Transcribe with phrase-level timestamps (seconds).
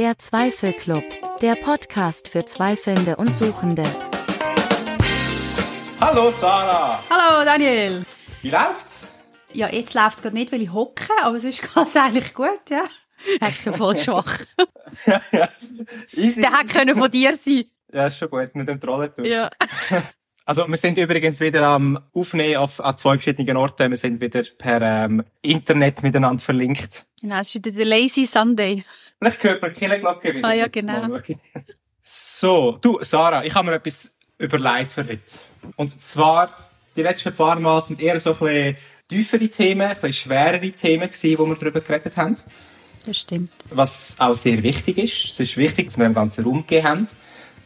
[0.00, 1.04] Der Zweifelclub,
[1.42, 3.82] der Podcast für Zweifelnde und Suchende.
[6.00, 7.04] Hallo Sarah!
[7.10, 8.06] Hallo Daniel!
[8.40, 9.14] Wie läuft's?
[9.52, 12.70] Ja, jetzt läuft es gerade nicht, weil ich hocke, aber sonst geht es eigentlich gut,
[12.70, 12.84] ja.
[13.42, 14.38] Er ist so voll schwach.
[15.04, 15.48] ja, ja.
[16.12, 16.40] Easy.
[16.40, 19.28] Der hätte können von dir sein Ja, ist schon gut, mit dem Trollen tust.
[19.28, 19.50] Ja.
[20.50, 23.88] Also, wir sind übrigens wieder am Aufnehmen auf, an zwei verschiedenen Orten.
[23.88, 27.06] Wir sind wieder per ähm, Internet miteinander verlinkt.
[27.20, 28.84] Genau, es ist wieder der Lazy Sunday.
[29.20, 30.48] Vielleicht hört man die Killenglocke wieder.
[30.48, 31.20] Ah ja, genau.
[32.02, 35.22] So, du, Sarah, ich habe mir etwas überlegt für heute.
[35.76, 36.50] Und zwar,
[36.96, 38.76] die letzten paar Mal sind eher so ein bisschen
[39.08, 42.34] tiefere Themen, ein bisschen schwerere Themen gewesen, wo wir darüber geredet haben.
[43.06, 43.52] Das stimmt.
[43.68, 45.30] Was auch sehr wichtig ist.
[45.30, 47.06] Es ist wichtig, dass wir im ganzen Raum gegeben haben.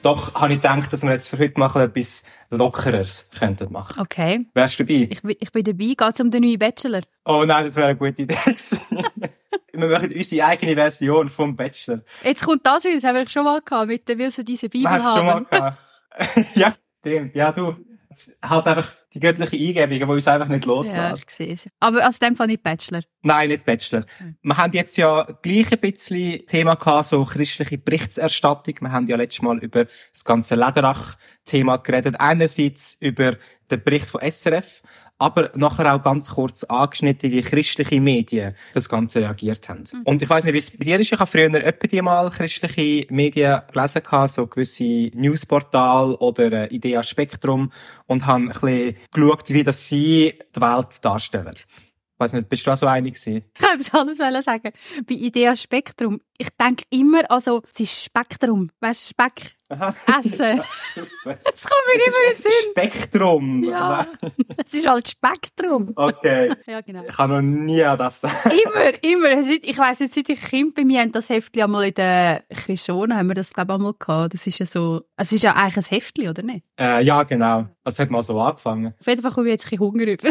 [0.04, 4.00] Doch habe ich gedacht, dass wir jetzt für heute mal etwas Lockeres könnten machen.
[4.00, 4.46] Okay.
[4.52, 5.08] Wärst du dabei?
[5.10, 5.84] Ich, bin- ich bin dabei.
[5.96, 7.00] Geht es um den neuen Bachelor?
[7.24, 8.36] Oh nein, das wäre eine gute Idee
[9.72, 12.00] wir machen unsere eigene Version vom Bachelor.
[12.22, 14.68] Jetzt kommt das wieder, das haben wir schon mal gehabt, mit der Willst du diese
[14.68, 15.46] Bibel Man hat es schon mal haben?
[15.50, 15.78] gehabt.
[16.56, 17.34] ja, stimmt.
[17.34, 17.74] Ja, du.
[18.44, 21.40] Halt einfach die göttliche Eingebung, die uns einfach nicht Ja, loslässt.
[21.40, 21.68] ich es.
[21.80, 23.00] Aber aus dem Fall nicht Bachelor.
[23.22, 24.04] Nein, nicht Bachelor.
[24.42, 28.74] Wir haben jetzt ja gleich ein bisschen Thema gehabt, so christliche Berichterstattung.
[28.80, 32.16] Wir haben ja letztes Mal über das ganze Lederach-Thema geredet.
[32.18, 33.32] Einerseits über
[33.70, 34.82] den Bericht von SRF,
[35.16, 39.84] aber nachher auch ganz kurz angeschnitten, wie christliche Medien das Ganze reagiert haben.
[40.04, 41.12] Und ich weiß nicht, wie es bei dir ist.
[41.12, 46.74] Ich habe früher etwa die mal christliche Medien gelesen, gehabt, so gewisse Newsportal oder äh,
[46.74, 47.72] Idea Spektrum
[48.06, 51.54] und habe ein bisschen geschaut, wie das sie die Welt darstellen.
[52.24, 53.44] Ich weiss nicht, bist du auch so einig gewesen?
[53.54, 54.72] Ich kann etwas anderes wollen sagen.
[55.06, 58.70] Bei Idea Spektrum, ich denke immer, also, es ist Spektrum.
[58.80, 59.94] Weißt du, Speck Aha.
[60.18, 60.60] essen.
[61.24, 62.70] Das kommt mir immer in den Es ist Sinn.
[62.72, 63.64] Spektrum.
[63.64, 64.06] Ja.
[64.64, 65.92] Es ist halt Spektrum.
[65.94, 66.52] Okay.
[66.66, 67.04] Ja, genau.
[67.06, 68.22] Ich habe noch nie an das.
[68.22, 69.40] Immer, immer.
[69.62, 73.16] Ich weiss nicht, seit ich Kind bei mir haben das Heftli einmal in der Christiane
[73.16, 74.34] haben wir das glaube ich einmal gehabt.
[74.34, 76.64] Das ist ja so, es ist ja eigentlich ein Heftli, oder nicht?
[76.80, 77.66] Äh, ja, genau.
[77.84, 78.94] Also, es hat mal so angefangen.
[78.98, 80.28] Auf jeden Fall komme ich jetzt ein bisschen Hunger über.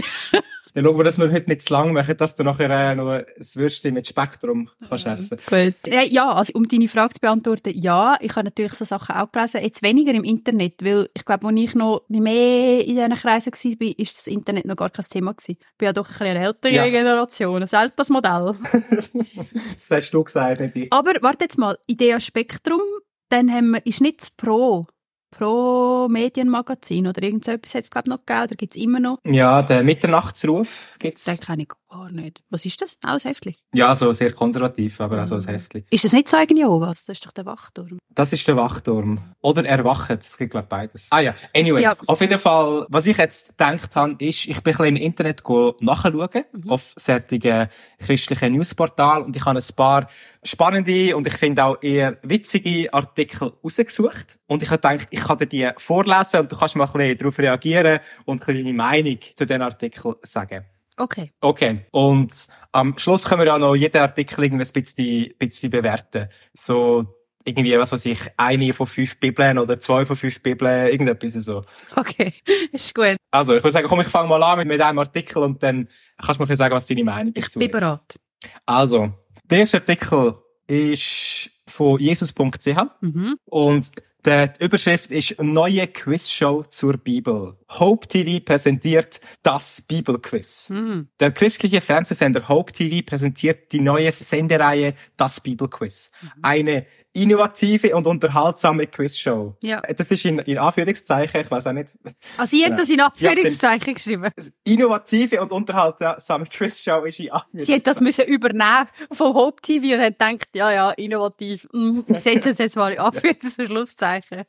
[0.73, 3.07] Dann schauen wir, dass wir heute nicht zu lang machen, dass du nachher äh, noch
[3.09, 3.23] ein
[3.55, 5.37] Würstchen mit Spektrum kannst essen.
[5.47, 5.75] Gut.
[5.87, 9.31] Äh, Ja, also um deine Frage zu beantworten, ja, ich habe natürlich so Sachen auch
[9.31, 9.61] gelesen.
[9.61, 13.51] Jetzt weniger im Internet, weil ich glaube, als ich noch nicht mehr in diesen Kreisen
[13.53, 15.57] war, ist das Internet noch gar kein Thema gewesen.
[15.59, 16.89] Ich bin ja doch ein bisschen eine ältere Ja.
[16.89, 18.55] Generation, ein älteres Modell.
[19.73, 20.93] Das hast du gesagt, nicht ich.
[20.93, 22.81] Aber warte jetzt mal, Idea Spektrum,
[23.29, 24.85] dann haben wir, ist nicht das Pro,
[25.33, 28.81] Pro Medienmagazin oder irgend so etwas hat es glaube ich noch gegeben, oder gibt es
[28.81, 29.17] immer noch?
[29.25, 31.23] Ja, den Mitternachtsruf gibt's.
[31.23, 32.41] Den kenne ich gar nicht.
[32.49, 32.97] Was ist das?
[33.03, 33.55] Auch ein Heftli?
[33.73, 35.85] Ja, so sehr konservativ, aber auch so ein Heftchen.
[35.89, 37.05] Ist das nicht so eigentlich Jehovas?
[37.05, 37.99] Das ist doch der Wachturm.
[38.09, 39.19] Das ist der Wachturm.
[39.41, 41.07] Oder Erwachen, das gibt, glaube ich, beides.
[41.09, 41.81] Ah ja, anyway.
[41.81, 41.95] Ja.
[42.07, 45.43] Auf jeden Fall, was ich jetzt gedacht habe, ist, ich bin ein bisschen im Internet
[45.81, 47.67] nachschauen, auf solchen
[47.99, 50.07] christlichen Newsportal und ich habe ein paar
[50.43, 54.37] spannende und ich finde auch eher witzige Artikel rausgesucht.
[54.47, 57.17] Und ich habe gedacht, ich kann dir die vorlesen und du kannst mal ein bisschen
[57.17, 60.65] darauf reagieren und ein bisschen deine Meinung zu den Artikeln sagen.
[60.97, 61.31] Okay.
[61.41, 61.85] Okay.
[61.91, 66.29] Und am Schluss können wir ja noch jeden Artikel irgendwie ein bisschen, bisschen bewerten.
[66.53, 67.03] So,
[67.45, 71.61] irgendwie, was weiß ich, eine von fünf Bibeln oder zwei von fünf Bibeln, irgendetwas so.
[71.95, 72.33] Okay,
[72.71, 73.17] ist gut.
[73.31, 75.87] Also, ich würde sagen, komm, ich fange mal an mit, mit einem Artikel und dann
[76.17, 77.71] kannst du mir sagen, was deine Meinung Ich dazu bin ist.
[77.73, 78.19] bereit.
[78.65, 79.11] Also,
[79.49, 80.33] der erste Artikel
[80.67, 83.35] ist von jesus.ch Mhm.
[83.45, 83.91] und
[84.25, 87.57] die Überschrift ist Neue Quizshow zur Bibel.
[87.69, 90.69] Hope TV präsentiert das Bibelquiz.
[90.69, 91.09] Mhm.
[91.19, 96.11] Der christliche Fernsehsender Hope TV präsentiert die neue Sendereihe Das Bibelquiz.
[96.41, 99.55] Eine innovative und unterhaltsame Quizshow.
[99.61, 99.81] Ja.
[99.81, 101.93] Das ist in, in Anführungszeichen, ich weiß auch nicht.
[102.37, 104.29] Also, sie hat das in Anführungszeichen geschrieben.
[104.63, 107.65] Innovative und unterhaltsame Quizshow ist in Anführungszeichen.
[107.65, 111.67] Sie hat das müssen übernehmen von Hope TV und hat gedacht, ja, ja, innovativ.
[111.71, 114.43] Mm, Ich setze es jetzt mal in Anführungs- und Schlusszeichen.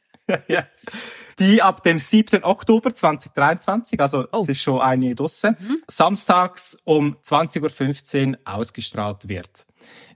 [0.48, 0.66] ja.
[1.38, 2.44] Die ab dem 7.
[2.44, 4.42] Oktober 2023, also Oh.
[4.42, 9.66] es ist schon eine draussen, samstags um 20.15 Uhr ausgestrahlt wird.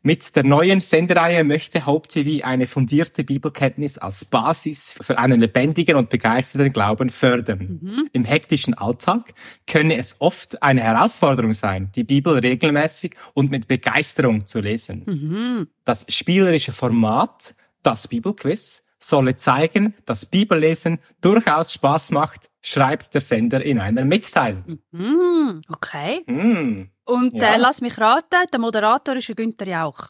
[0.02, 5.96] Mit der neuen Sendereihe möchte Hope TV eine fundierte Bibelkenntnis als Basis für einen lebendigen
[5.96, 8.08] und begeisterten Glauben fördern.
[8.12, 9.34] Im hektischen Alltag
[9.66, 15.02] könne es oft eine Herausforderung sein, die Bibel regelmäßig und mit Begeisterung zu lesen.
[15.06, 15.68] Mhm.
[15.84, 23.62] Das spielerische Format, das Bibelquiz, solle zeigen, dass Bibellesen durchaus Spaß macht, schreibt der Sender
[23.62, 24.78] in einer Mitteilung.
[24.90, 26.24] Mm, okay.
[26.26, 26.90] Hm.
[27.04, 27.54] Und Ja.
[27.54, 30.08] äh, lass mich raten, der Moderator ist Günther Jauch.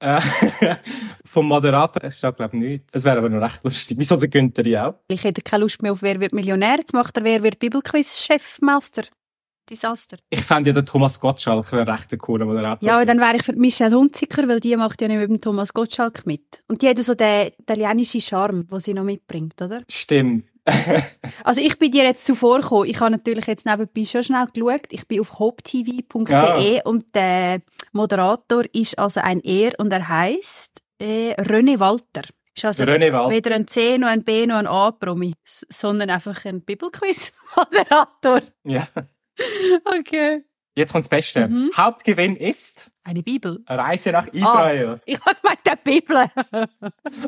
[0.00, 0.20] Äh,
[1.24, 2.94] vom Moderator steht, glaube ich, nichts.
[2.94, 3.96] Es wäre aber noch recht lustig.
[3.98, 4.94] Wieso der Günther ja auch?
[5.08, 6.76] Ich hätte keine Lust mehr auf Wer wird Millionär.
[6.78, 9.04] Jetzt macht er Wer wird Bibelquiz-Chefmeister.
[9.70, 10.16] Desaster.
[10.28, 12.84] Ich fände ja den Thomas Gottschalk wäre recht ein cooler Moderator.
[12.86, 15.40] Ja, aber dann wäre ich für Michelle Hunziker, weil die macht ja nicht mit dem
[15.40, 16.64] Thomas Gottschalk mit.
[16.66, 19.82] Und die hat so den italienischen Charme, den sie noch mitbringt, oder?
[19.88, 20.46] Stimmt.
[21.44, 22.88] Also ich bin dir jetzt zuvor gekommen.
[22.88, 24.86] Ich habe natürlich jetzt nebenbei schon schnell geschaut.
[24.90, 26.82] Ich bin auf hopetv.de Ja.
[26.84, 27.60] und der
[27.92, 32.22] Moderator ist also ein Er und er heißt äh, René Walter.
[32.54, 33.32] Ist also René Wald.
[33.32, 38.40] weder ein C noch ein B noch ein A-Promi, sondern einfach ein Bibelquiz-Moderator.
[38.64, 38.86] Ja.
[39.98, 40.44] Okay.
[40.76, 41.48] Jetzt kommt das Beste.
[41.48, 41.70] Mhm.
[41.76, 43.64] Hauptgewinn ist Eine Bibel.
[43.66, 45.00] Reise nach Israel.
[45.06, 46.16] Ich habe gemeint, der Bibel.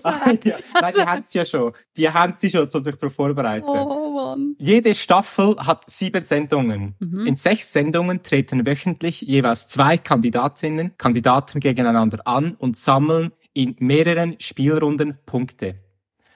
[0.02, 0.56] Ah, ja.
[0.80, 1.72] Nein, die haben sie ja schon.
[1.96, 3.66] Die haben sie schon, um sich darauf vorbereiten.
[3.68, 4.36] oh.
[4.58, 6.94] Jede Staffel hat sieben Sendungen.
[6.98, 7.26] Mhm.
[7.26, 14.36] In sechs Sendungen treten wöchentlich jeweils zwei Kandidatinnen, Kandidaten gegeneinander an und sammeln in mehreren
[14.40, 15.76] Spielrunden Punkte.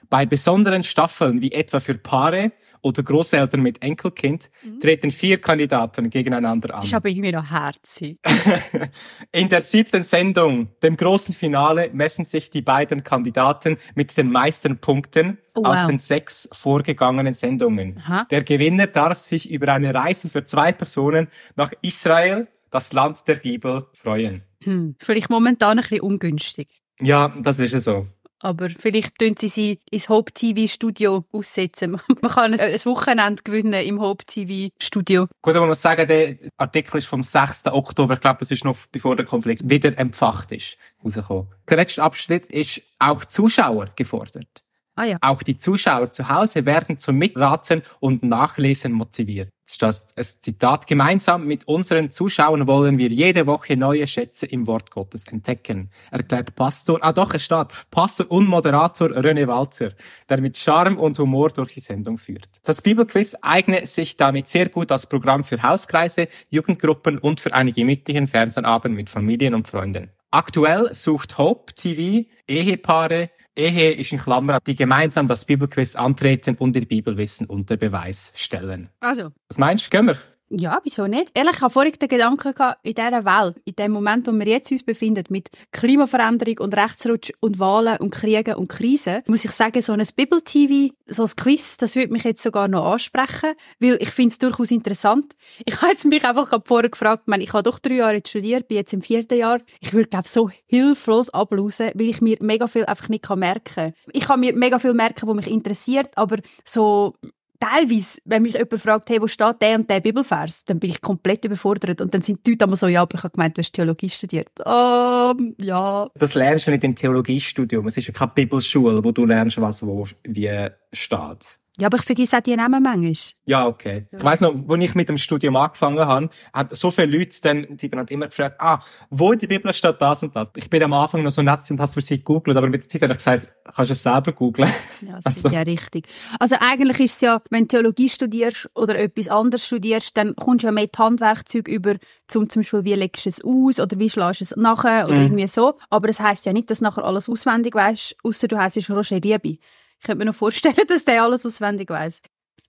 [0.09, 2.51] Bei besonderen Staffeln, wie etwa für Paare
[2.81, 4.49] oder Großeltern mit Enkelkind,
[4.81, 6.83] treten vier Kandidaten gegeneinander an.
[6.83, 8.17] Ist aber irgendwie noch herzig.
[9.31, 14.77] In der siebten Sendung, dem großen Finale, messen sich die beiden Kandidaten mit den meisten
[14.79, 15.87] Punkten Oh, aus wow.
[15.87, 17.97] den sechs vorgegangenen Sendungen.
[17.99, 18.25] Aha.
[18.31, 21.27] Der Gewinner darf sich über eine Reise für zwei Personen
[21.57, 24.43] nach Israel, das Land der Bibel, freuen.
[24.63, 24.95] Hm.
[24.99, 26.81] Vielleicht momentan ein bisschen ungünstig.
[27.01, 28.07] Ja, das ist es so.
[28.41, 31.91] Aber vielleicht tun sie sie ins Hope TV Studio aussetzen.
[32.21, 35.27] Man kann ein Wochenende gewinnen im Hope TV Studio.
[35.41, 37.67] Gut, aber man muss sagen, der Artikel ist vom 6.
[37.67, 41.47] Oktober, ich glaube, das ist noch bevor der Konflikt wieder empfacht ist, rausgekommen.
[41.69, 44.63] Der letzte Abschnitt ist auch Zuschauer gefordert.
[44.95, 45.17] Ah ja.
[45.21, 49.49] Auch die Zuschauer zu Hause werden zum Mitraten und Nachlesen motiviert.
[49.81, 49.93] Ein
[50.23, 50.87] Zitat.
[50.87, 56.55] Gemeinsam mit unseren Zuschauern wollen wir jede Woche neue Schätze im Wort Gottes entdecken, erklärt
[56.55, 59.91] Pastor, ah doch, es steht, Pastor und Moderator René Walzer,
[60.27, 62.49] der mit Charme und Humor durch die Sendung führt.
[62.63, 67.73] Das Bibelquiz eigne sich damit sehr gut als Programm für Hauskreise, Jugendgruppen und für einen
[67.73, 70.09] gemütlichen Fernsehabend mit Familien und Freunden.
[70.31, 76.75] Aktuell sucht Hope TV Ehepaare, Ehe ist in Klammern, die gemeinsam das Bibelquiz antreten und
[76.75, 78.89] ihr Bibelwissen unter Beweis stellen.
[79.01, 80.17] Also, Was meinst du, gehen wir?
[80.49, 81.31] Ja, wieso nicht?
[81.33, 84.47] Ehrlich, ich habe vorhin den Gedanken gehabt, in dieser Welt, in dem Moment, wo wir
[84.47, 89.51] jetzt uns befinden, mit Klimaveränderung und Rechtsrutsch und Wahlen und Kriegen und Krisen, muss ich
[89.51, 93.97] sagen, so ein Bibel-TV, so ein Quiz, das würde mich jetzt sogar noch ansprechen, weil
[94.01, 95.35] ich finde es durchaus interessant.
[95.65, 98.15] Ich habe jetzt mich einfach gerade vorher gefragt, ich, meine, ich habe doch drei Jahre
[98.15, 99.59] jetzt studiert, bin jetzt im vierten Jahr.
[99.79, 103.93] Ich würde, glaube so hilflos ablausen, weil ich mir mega viel einfach nicht merken kann.
[104.13, 107.13] Ich kann mir mega viel merken, was mich interessiert, aber so
[107.59, 111.01] teilweise, wenn mich jemand fragt, hey, wo steht der und der Bibelvers, dann bin ich
[111.01, 112.01] komplett überfordert.
[112.01, 114.09] Und dann sind die Leute immer so, ja, aber ich habe gemeint, du hast Theologie
[114.09, 114.49] studiert.
[114.65, 116.07] Ähm, ja.
[116.15, 117.87] Das lernst du nicht im Theologiestudium.
[117.87, 121.59] Es ist ja keine Bibelschule, wo du lernst, was wo wie steht.
[121.79, 123.13] Ja, aber ich vergesse auch die Namen manchmal.
[123.45, 124.05] Ja, okay.
[124.11, 127.77] Ich weiss noch, als ich mit dem Studium angefangen habe, haben so viele Leute dann,
[127.77, 128.79] die haben immer gefragt, ah,
[129.09, 130.51] wo in der Bibel steht das und das.
[130.55, 132.83] Ich bin am Anfang noch so nett und habe es für sie gegoogelt, aber mit
[132.83, 134.69] der Zeit habe ich gesagt, kannst du es selber googeln.
[135.01, 136.07] Ja, das Also- ist ja richtig.
[136.39, 140.63] Also eigentlich ist es ja, wenn du Theologie studierst oder etwas anderes studierst, dann kommst
[140.63, 141.95] du ja mehr die Handwerkzeuge über,
[142.27, 145.15] zum zum Beispiel, wie legst du es aus oder wie schlägst du es nachher oder
[145.15, 145.21] Mhm.
[145.23, 145.75] irgendwie so.
[145.89, 149.19] Aber das heisst ja nicht, dass du nachher alles auswendig weißt, außer du heisst Roger
[149.19, 149.57] Liebe.
[149.99, 152.21] Ich könnte mir noch vorstellen, dass der alles auswendig weiß.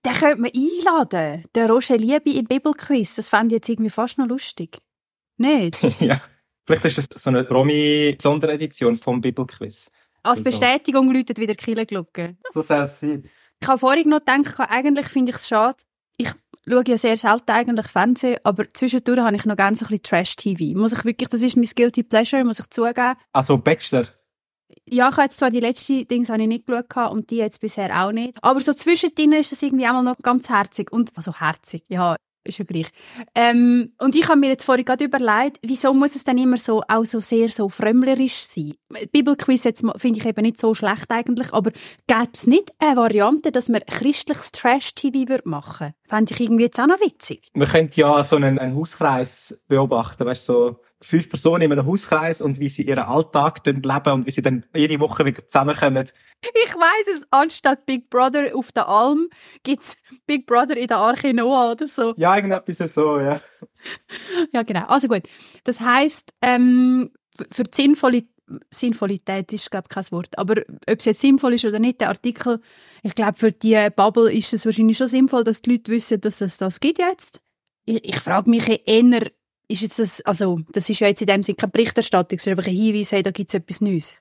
[0.05, 3.15] Den könnte man einladen, den Roger Liebe im Bibelquiz.
[3.15, 4.79] Das fände ich jetzt irgendwie fast noch lustig.
[5.37, 5.77] Nicht?
[6.01, 6.19] ja.
[6.65, 9.89] Vielleicht ist das so eine Romy-Sonderedition vom Bibelquiz.
[10.23, 10.49] Als Also.
[10.49, 12.37] Bestätigung läutet wieder die Kirchenglocke.
[12.53, 13.23] So soll es sein.
[13.61, 15.77] Ich habe vorhin noch gedacht, eigentlich finde ich es schade.
[16.17, 16.29] Ich
[16.67, 20.03] schaue ja sehr selten eigentlich Fernsehen, aber zwischendurch habe ich noch gerne so ein bisschen
[20.03, 20.77] Trash-TV.
[20.77, 23.13] Muss ich wirklich, das ist mein Guilty Pleasure, muss ich zugeben.
[23.33, 24.05] Also, Bachelor.
[24.89, 27.59] Ja, ich habe jetzt zwar die letzten Dings habe ich nicht geschaut und die jetzt
[27.59, 28.37] bisher auch nicht.
[28.41, 30.91] Aber so zwischendrin ist das irgendwie auch noch ganz herzig.
[30.91, 32.87] Und, also herzig, ja, ist ja gleich.
[33.35, 36.81] Ähm, und ich habe mir jetzt vorhin gerade überlegt, wieso muss es dann immer so,
[36.87, 38.73] auch so sehr so frömmlerisch sein?
[39.11, 41.71] Bibelquiz jetzt finde ich eben nicht so schlecht eigentlich, aber
[42.07, 45.93] gäbe es nicht eine Variante, dass man christliches Trash-TV würde machen?
[46.07, 47.47] Fände ich irgendwie jetzt auch noch witzig.
[47.53, 51.85] Man könnte ja so einen, einen Hauskreis beobachten, weißt du, so fünf Personen in einem
[51.85, 56.07] Hauskreis und wie sie ihren Alltag leben und wie sie dann jede Woche wieder zusammenkommen.
[56.41, 59.27] Ich weiss es, anstatt Big Brother auf der Alm
[59.63, 62.13] gibt es Big Brother in der Arche Noah oder so.
[62.17, 63.39] Ja, irgendetwas so, ja.
[64.53, 64.85] Ja, genau.
[64.85, 65.23] Also gut.
[65.63, 67.11] Das heisst, ähm,
[67.51, 68.23] für die Sinnvolle
[68.69, 70.37] Sinnvollität ist, glaube ich, kein Wort.
[70.37, 72.59] Aber ob es jetzt sinnvoll ist oder nicht, der Artikel,
[73.01, 76.41] ich glaube, für die Bubble ist es wahrscheinlich schon sinnvoll, dass die Leute wissen, dass
[76.41, 77.41] es das gibt jetzt.
[77.85, 79.31] Ich, ich frage mich eher,
[79.71, 82.67] ist jetzt das, also, das ist ja jetzt in dem Sinne keine Berichterstattung, ist einfach
[82.67, 84.13] ein Hinweis, hey, da gibt es etwas Neues.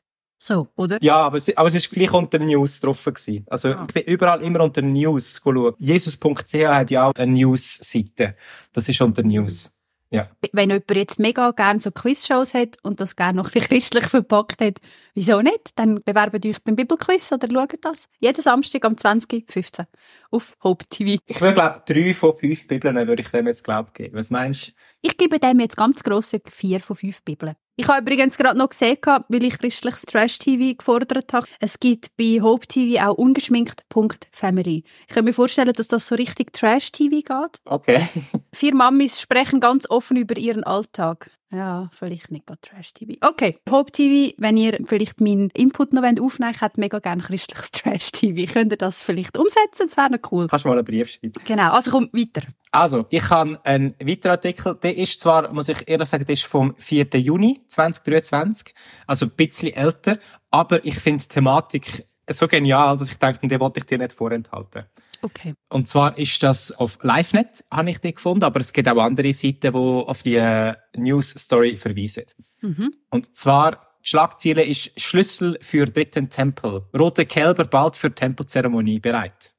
[0.43, 0.97] So, oder?
[1.03, 3.45] Ja, aber es, aber es ist gleich unter News drauf gewesen.
[3.51, 3.85] Also Ah.
[3.87, 5.77] ich bin überall immer unter News geschaut.
[5.79, 8.35] Jesus.ch hat ja auch eine News-Seite.
[8.73, 9.71] Das ist unter News.
[10.11, 10.29] Ja.
[10.53, 14.05] Wenn jemand jetzt mega gerne so Quizshows hat und das gerne noch ein bisschen christlich
[14.07, 14.79] verpackt hat,
[15.15, 15.79] wieso nicht?
[15.79, 18.09] Dann bewerbt euch beim Bibelquiz oder schaut das.
[18.19, 19.87] Jeden Samstag am 20.15
[20.33, 21.23] auf Hope TV.
[21.27, 24.17] Ich würde glaube drei von fünf Bibeln würde ich dem jetzt glaub geben.
[24.17, 24.73] Was meinst du?
[25.03, 27.55] Ich gebe dem jetzt ganz grosse vier von fünf Bibeln.
[27.81, 31.47] Ich habe übrigens gerade noch gesehen, weil ich christliches Trash-TV gefordert habe.
[31.61, 34.85] Es gibt bei Hope TV auch ungeschminkt.family.
[35.09, 37.59] Ich kann mir vorstellen, dass das so richtig Trash-TV geht.
[37.65, 38.07] Okay.
[38.53, 41.31] Vier Mamis sprechen ganz offen über ihren Alltag.
[41.53, 43.15] Ja, vielleicht nicht gerade Trash-TV.
[43.21, 47.23] Okay, Hope TV, wenn ihr vielleicht meinen Input noch aufnehmen wollt, ich hätte mega gerne
[47.23, 48.53] christliches Trash-TV.
[48.53, 49.87] Könnt ihr das vielleicht umsetzen?
[49.89, 50.47] Das wäre noch cool.
[50.47, 51.33] Kannst du mal einen Brief schreiben.
[51.45, 52.47] Genau, also komm, weiter.
[52.71, 56.45] Also, ich habe einen weiteren Artikel, der ist zwar, muss ich ehrlich sagen, der ist
[56.45, 57.09] vom 4.
[57.15, 58.73] Juni 2023,
[59.09, 60.19] also ein bisschen älter,
[60.53, 64.13] aber ich finde die Thematik so genial, dass ich denke, den wollte ich dir nicht
[64.13, 64.85] vorenthalten.
[65.23, 65.55] Okay.
[65.69, 69.33] Und zwar ist das auf LiveNet, habe ich den gefunden, aber es gibt auch andere
[69.33, 72.25] Seiten, die auf die äh, News Story verweisen.
[72.61, 72.91] Mhm.
[73.11, 76.83] Und zwar, die Schlagziele ist Schlüssel für dritten Tempel.
[76.99, 79.53] Rote Kälber bald für Tempelzeremonie bereit.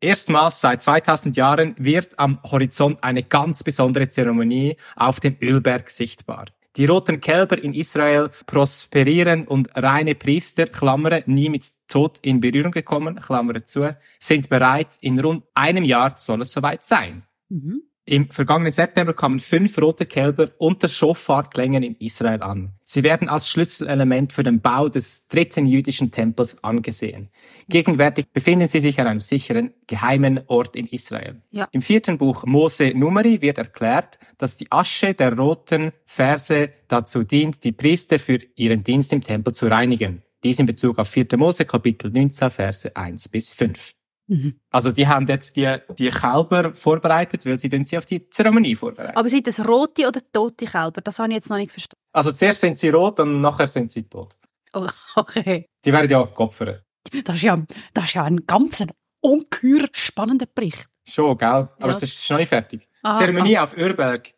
[0.00, 6.46] Erstmals seit 2000 Jahren wird am Horizont eine ganz besondere Zeremonie auf dem Ölberg sichtbar.
[6.76, 12.72] Die roten Kälber in Israel prosperieren und reine Priester, Klammer, nie mit Tod in Berührung
[12.72, 14.96] gekommen, Klammer zu, sind bereit.
[15.00, 17.24] In rund einem Jahr soll es soweit sein.
[17.50, 17.82] Mhm.
[18.04, 22.72] Im vergangenen September kamen fünf rote Kälber unter Schofarklängen in Israel an.
[22.82, 27.28] Sie werden als Schlüsselelement für den Bau des dritten jüdischen Tempels angesehen.
[27.68, 31.42] Gegenwärtig befinden sie sich an einem sicheren, geheimen Ort in Israel.
[31.52, 31.68] Ja.
[31.70, 37.62] Im vierten Buch Mose Numeri wird erklärt, dass die Asche der roten Verse dazu dient,
[37.62, 40.22] die Priester für ihren Dienst im Tempel zu reinigen.
[40.42, 41.28] Dies in Bezug auf 4.
[41.36, 43.94] Mose Kapitel 19 Verse 1 bis 5.
[44.28, 44.60] Mhm.
[44.70, 48.74] Also die haben jetzt die, die Kälber vorbereitet, weil sie dann sie auf die Zeremonie
[48.76, 49.16] vorbereiten.
[49.16, 51.00] Aber sind das rote oder tote Kälber?
[51.00, 52.00] Das habe ich jetzt noch nicht verstanden.
[52.12, 54.34] Also zuerst sind sie rot und nachher sind sie tot.
[54.74, 54.86] Oh,
[55.16, 55.66] okay.
[55.84, 56.84] Die werden ja geopfert.
[57.24, 57.60] Das ist ja,
[57.94, 58.84] das ist ja ein ganz
[59.20, 60.86] ungeheuer spannender Bericht.
[61.06, 61.48] Schon, gell?
[61.48, 61.88] Aber Ja.
[61.88, 62.88] es ist noch nicht fertig.
[63.02, 64.32] Aha, Zeremonie auf Örberg.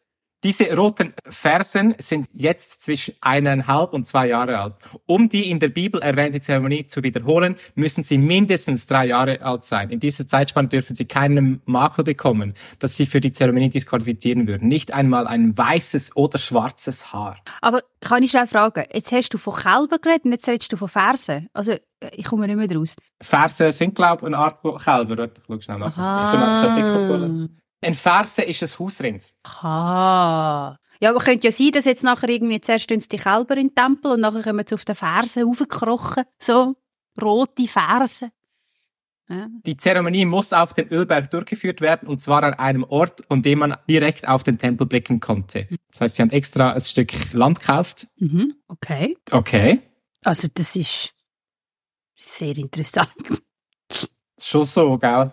[0.44, 4.74] Diese roten Fersen sind jetzt zwischen eineinhalb und zwei Jahre alt.
[5.06, 9.64] Um die in der Bibel erwähnte Zeremonie zu wiederholen, müssen sie mindestens drei Jahre alt
[9.64, 9.88] sein.
[9.88, 14.68] In dieser Zeitspanne dürfen sie keinen Makel bekommen, das sie für die Zeremonie disqualifizieren würden.
[14.68, 17.38] Nicht einmal ein weißes oder schwarzes Haar.
[17.62, 20.76] Aber kann ich schnell fragen, jetzt hast du von Kälber geredet und jetzt redest du
[20.76, 21.48] von Fersen.
[21.54, 21.78] Also, äh,
[22.12, 22.96] ich komme nicht mehr draus.
[23.18, 25.16] Fersen sind, glaube ich, eine Art Kälber.
[25.16, 26.76] Warte, Ich schau schnell nach.
[26.76, 29.32] Ich bin Ein Ferse ist ein Hausrind.
[29.44, 30.76] Ah.
[31.00, 34.12] Ja, aber könnte ja sein, dass jetzt nachher irgendwie zuerst die Kälber in den Tempel
[34.12, 36.24] und nachher kommen sie auf den Fersen raufgekrochen.
[36.38, 36.76] So,
[37.20, 38.30] rote Fersen.
[39.28, 39.48] Ja.
[39.64, 43.60] Die Zeremonie muss auf dem Ölberg durchgeführt werden und zwar an einem Ort, an dem
[43.60, 45.66] man direkt auf den Tempel blicken konnte.
[45.90, 48.06] Das heißt, sie haben extra ein Stück Land gekauft.
[48.16, 48.54] Mhm.
[48.68, 49.16] Okay.
[49.30, 49.80] Okay.
[50.22, 51.12] Also, das ist
[52.14, 53.12] sehr interessant.
[54.38, 55.32] Schon so, gell?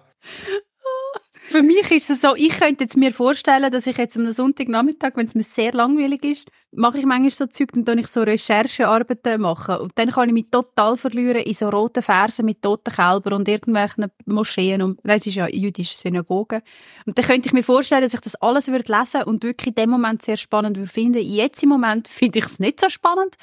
[1.52, 5.12] Für mich ist es so, ich könnte jetzt mir vorstellen, dass ich jetzt am Sonntagnachmittag,
[5.16, 9.42] wenn es mir sehr langweilig ist, mache ich manchmal so Zeug, dann ich so Recherchearbeiten
[9.42, 9.76] machen.
[9.76, 13.50] Und dann kann ich mich total verlieren in so roten Versen mit toten Kälbern und
[13.50, 14.82] irgendwelchen Moscheen.
[14.82, 16.62] Und das ist ja jüdische Synagoge.
[17.06, 19.76] Und dann könnte ich mir vorstellen, dass ich das alles würde lesen und wirklich in
[19.76, 21.20] dem Moment sehr spannend würde finden.
[21.22, 23.36] Jetzt im Moment finde ich es nicht so spannend.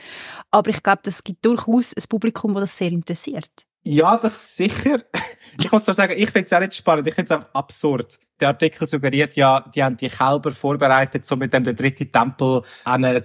[0.51, 3.68] Aber ich glaube, es gibt durchaus ein Publikum, das das sehr interessiert.
[3.91, 5.03] Ja, das sicher.
[5.61, 8.17] Ich muss zwar sagen, ich finde es auch nicht spannend, ich finde es einfach absurd.
[8.39, 12.63] Der Artikel suggeriert ja, die haben die Kälber vorbereitet, um mit dem den dritten Tempel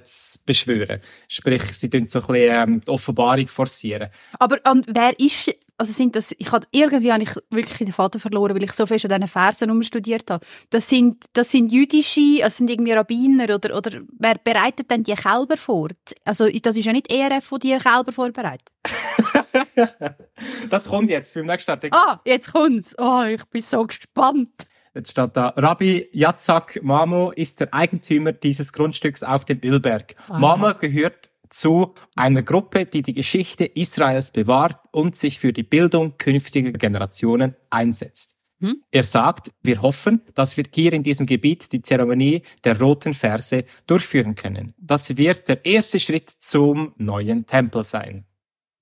[0.04, 1.00] zu beschwören.
[1.28, 4.10] Sprich, sie tun so ein bisschen ähm, die Offenbarung forcieren.
[4.40, 8.20] Aber und wer ist, also sind das, ich habe irgendwie habe ich wirklich den Vater
[8.20, 10.46] verloren, weil ich so fest an diesen Versen umstudiert habe.
[10.70, 15.16] Das sind, das sind jüdische, also sind irgendwie Rabbiner oder, oder wer bereitet denn die
[15.16, 15.90] Kälber vor?
[16.26, 18.70] Also das ist ja nicht ERF, wo die Kälber vorbereitet.
[20.70, 21.98] das kommt jetzt beim nächsten Artikel.
[21.98, 22.96] Ah, jetzt kommt's.
[22.98, 24.68] Oh, ich bin so gespannt.
[24.96, 30.16] Jetzt steht da, Rabbi Yatzak Mamo ist der Eigentümer dieses Grundstücks auf dem Ölberg.
[30.28, 30.38] Wow.
[30.38, 36.18] Mamo gehört zu einer Gruppe, die die Geschichte Israels bewahrt und sich für die Bildung
[36.18, 38.34] künftiger Generationen einsetzt.
[38.60, 38.82] Hm?
[38.92, 43.66] Er sagt, wir hoffen, dass wir hier in diesem Gebiet die Zeremonie der roten Verse
[43.88, 44.74] durchführen können.
[44.78, 48.26] Das wird der erste Schritt zum neuen Tempel sein.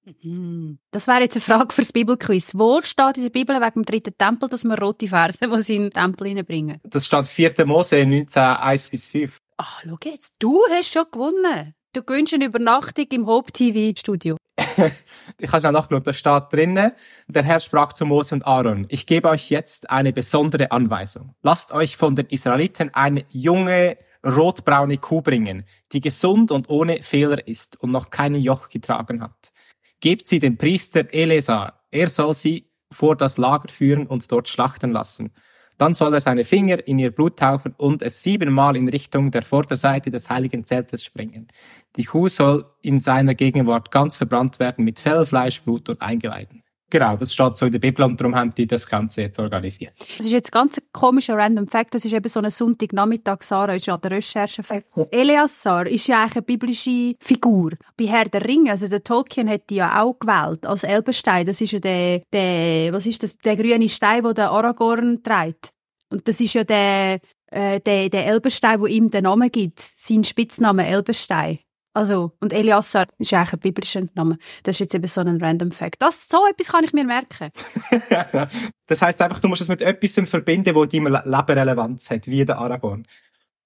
[0.03, 0.79] Mhm.
[0.91, 2.51] Das wäre jetzt eine Frage fürs Bibelquiz.
[2.53, 5.83] Wo steht in der Bibel wegen dem dritten Tempel, dass man rote Versen muss in
[5.83, 6.79] den Tempel hineinbringen?
[6.83, 7.65] Das steht 4.
[7.65, 9.37] Mose 19, 1 bis 5.
[9.57, 11.75] Ach, schau jetzt, du hast schon gewonnen.
[11.93, 14.38] Du gönnst eine Übernachtung im Hope TV Studio.
[14.57, 16.93] ich habe schnell nachgeschaut, da steht drinnen,
[17.27, 21.36] der Herr sprach zu Mose und Aaron, ich gebe euch jetzt eine besondere Anweisung.
[21.41, 27.45] Lasst euch von den Israeliten eine junge, rotbraune Kuh bringen, die gesund und ohne Fehler
[27.45, 29.51] ist und noch keine Joch getragen hat.
[30.00, 34.93] Gebt sie dem Priester Elesar, er soll sie vor das Lager führen und dort schlachten
[34.93, 35.33] lassen.
[35.77, 39.41] Dann soll er seine Finger in ihr Blut tauchen und es siebenmal in Richtung der
[39.41, 41.47] Vorderseite des heiligen Zeltes springen.
[41.95, 46.63] Die Kuh soll in seiner Gegenwart ganz verbrannt werden mit Fell, Fleisch, Blut und Eingeweiden.
[46.91, 49.93] Genau, das steht so in der Bibel und darum haben die das Ganze jetzt organisiert.
[50.17, 51.95] Das ist jetzt ganz ein komischer Random Fact.
[51.95, 53.43] Das ist eben so ein Sonntagnachmittag.
[53.43, 54.62] Sarah ist an der Recherche.
[55.10, 57.71] Eleazar ist ja eigentlich eine biblische Figur.
[57.95, 61.45] Bei Herr der Ringe, also der Tolkien hat die ja auch gewählt als Elbenstein.
[61.45, 65.71] Das ist ja der, der, was ist das, der grüne Stein, den der Aragorn trägt.
[66.10, 69.79] Und das ist ja der, äh, der, der Elbenstein, wo ihm den Namen gibt.
[69.79, 71.60] Sein Spitzname Elbenstein.
[71.93, 74.38] Also, und Eliassar ist eigentlich ein biblischer Name.
[74.63, 76.01] Das ist jetzt eben so ein random Fact.
[76.01, 77.50] Das, so etwas kann ich mir merken.
[78.88, 82.45] das heißt einfach, du musst es mit etwas verbinden, wo deinem Leben Relevanz hat, wie
[82.45, 83.05] der Aragorn.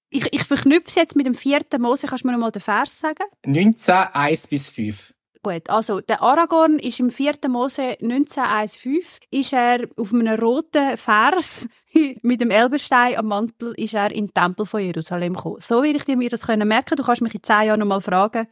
[0.10, 2.08] Ich, ich verknüpfe es jetzt mit dem vierten Mose.
[2.08, 3.26] Kannst du mir noch mal den Vers sagen?
[3.46, 5.14] 19, 1 bis 5.
[5.44, 7.34] Gut, also der Aragorn ist im 4.
[7.50, 11.68] Mose 19.1.5 ist er auf einem roten Vers
[12.22, 15.58] mit dem Elbenstein am Mantel ist er in den Tempel von Jerusalem gekommen.
[15.60, 16.96] So will ich dir mir das können merken.
[16.96, 18.48] Du kannst mich in zehn Jahren noch mal fragen,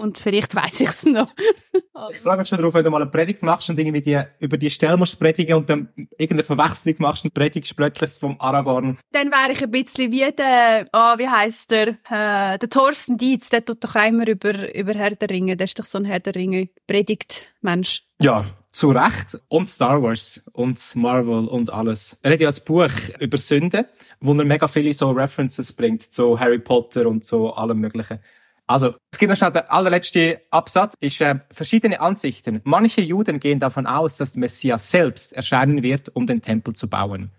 [0.00, 1.28] und vielleicht weiß ich es noch.
[2.10, 4.56] ich frage mich schon darauf, wenn du mal eine Predigt machst und irgendwie die, über
[4.56, 8.98] die Stelle musst predigen und dann irgendeine Verwechslung machst und predigst plötzlich vom Aragorn.
[9.12, 13.50] Dann wäre ich ein bisschen wie der, oh, wie heisst der, äh, der Thorsten Dietz,
[13.50, 16.20] der tut doch immer über, über Herr der Ringe, der ist doch so ein Herr
[16.20, 18.04] der Ringe Predigt-Mensch.
[18.20, 19.38] Ja, zu Recht.
[19.48, 22.18] Und Star Wars und Marvel und alles.
[22.22, 23.86] Er hat ja ein Buch über Sünde,
[24.20, 28.20] wo er mega viele so References bringt, so Harry Potter und so allem möglichen.
[28.66, 32.60] Also, es gibt noch schnell der allerletzte Absatz, ist äh, verschiedene Ansichten.
[32.62, 36.88] Manche Juden gehen davon aus, dass der Messias selbst erscheinen wird, um den Tempel zu
[36.88, 37.32] bauen.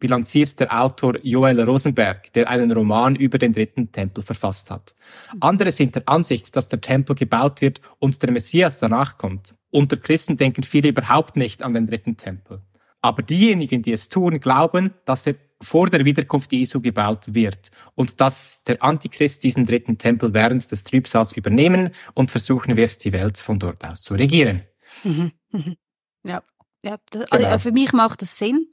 [0.00, 4.96] Bilanziert der Autor Joel Rosenberg, der einen Roman über den dritten Tempel verfasst hat.
[5.38, 9.54] Andere sind der Ansicht, dass der Tempel gebaut wird und der Messias danach kommt.
[9.72, 12.60] Unter Christen denken viele überhaupt nicht an den dritten Tempel.
[13.00, 18.20] Aber diejenigen, die es tun, glauben, dass er vor der Wiederkunft Jesu gebaut wird und
[18.20, 23.38] dass der Antichrist diesen dritten Tempel während des Trübsals übernehmen und versuchen wird, die Welt
[23.38, 24.62] von dort aus zu regieren.
[25.04, 25.32] Mhm.
[25.50, 25.76] Mhm.
[26.24, 26.42] Ja,
[26.82, 27.58] ja das, also genau.
[27.58, 28.70] für mich macht das Sinn.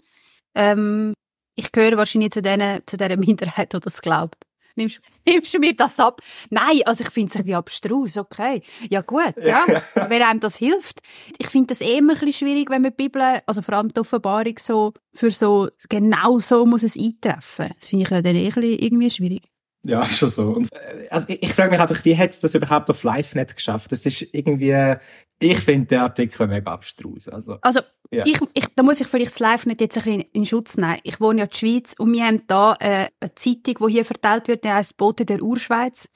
[0.53, 1.13] Ähm,
[1.55, 4.43] ich gehöre wahrscheinlich zu, denen, zu dieser Minderheit, die das glaubt.
[4.79, 6.21] Nimmst, nimmst du mir das ab?
[6.49, 8.61] Nein, also ich finde es ein bisschen abstrus, okay.
[8.89, 11.01] Ja gut, ja, wenn einem das hilft.
[11.37, 13.89] Ich finde das eh immer ein bisschen schwierig, wenn man die Bibel, also vor allem
[13.89, 17.69] die Offenbarung so, für so, genau so muss es eintreffen.
[17.79, 19.43] Das finde ich ja dann eh irgendwie schwierig.
[19.85, 20.43] Ja, schon so.
[20.43, 23.55] Und, äh, also ich, ich frage mich einfach, wie hat es das überhaupt auf LiveNet
[23.55, 23.91] geschafft?
[23.91, 24.95] Das ist irgendwie,
[25.41, 27.29] ich finde den Artikel mega abstrus.
[27.29, 27.79] Also, also
[28.11, 28.25] ja.
[28.25, 30.99] ich, ich, da muss ich vielleicht das LiveNet jetzt ein bisschen in Schutz nehmen.
[31.03, 34.05] Ich wohne ja in der Schweiz und wir haben da äh, eine Zeitung, die hier
[34.05, 36.09] verteilt wird, die heisst Bote der Urschweiz.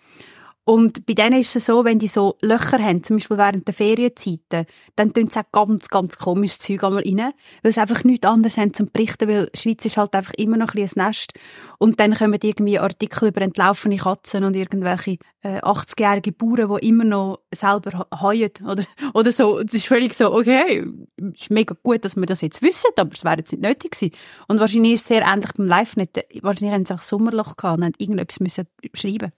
[0.66, 3.74] Und bei denen ist es so, wenn die so Löcher haben, zum Beispiel während der
[3.74, 8.26] Ferienzeiten, dann tun sie auch ganz, ganz komisches Zeug einmal rein, weil sie einfach nichts
[8.26, 11.34] anderes haben zum Berichten, weil die Schweiz ist halt einfach immer noch ein, ein Nest.
[11.80, 17.04] Und dann kommen irgendwie Artikel über entlaufene Katzen und irgendwelche äh, 80-jährige Bauern, die immer
[17.04, 19.60] noch selber heuen oder, oder so.
[19.60, 20.86] Es ist völlig so, okay,
[21.18, 23.92] es ist mega gut, dass wir das jetzt wissen, aber es wäre jetzt nicht nötig
[23.92, 24.16] gewesen.
[24.48, 26.26] Und wahrscheinlich ist es sehr ähnlich beim Live-Net.
[26.42, 29.34] Wahrscheinlich haben sie auch Sommerloch gehabt und irgendetwas müssen schreiben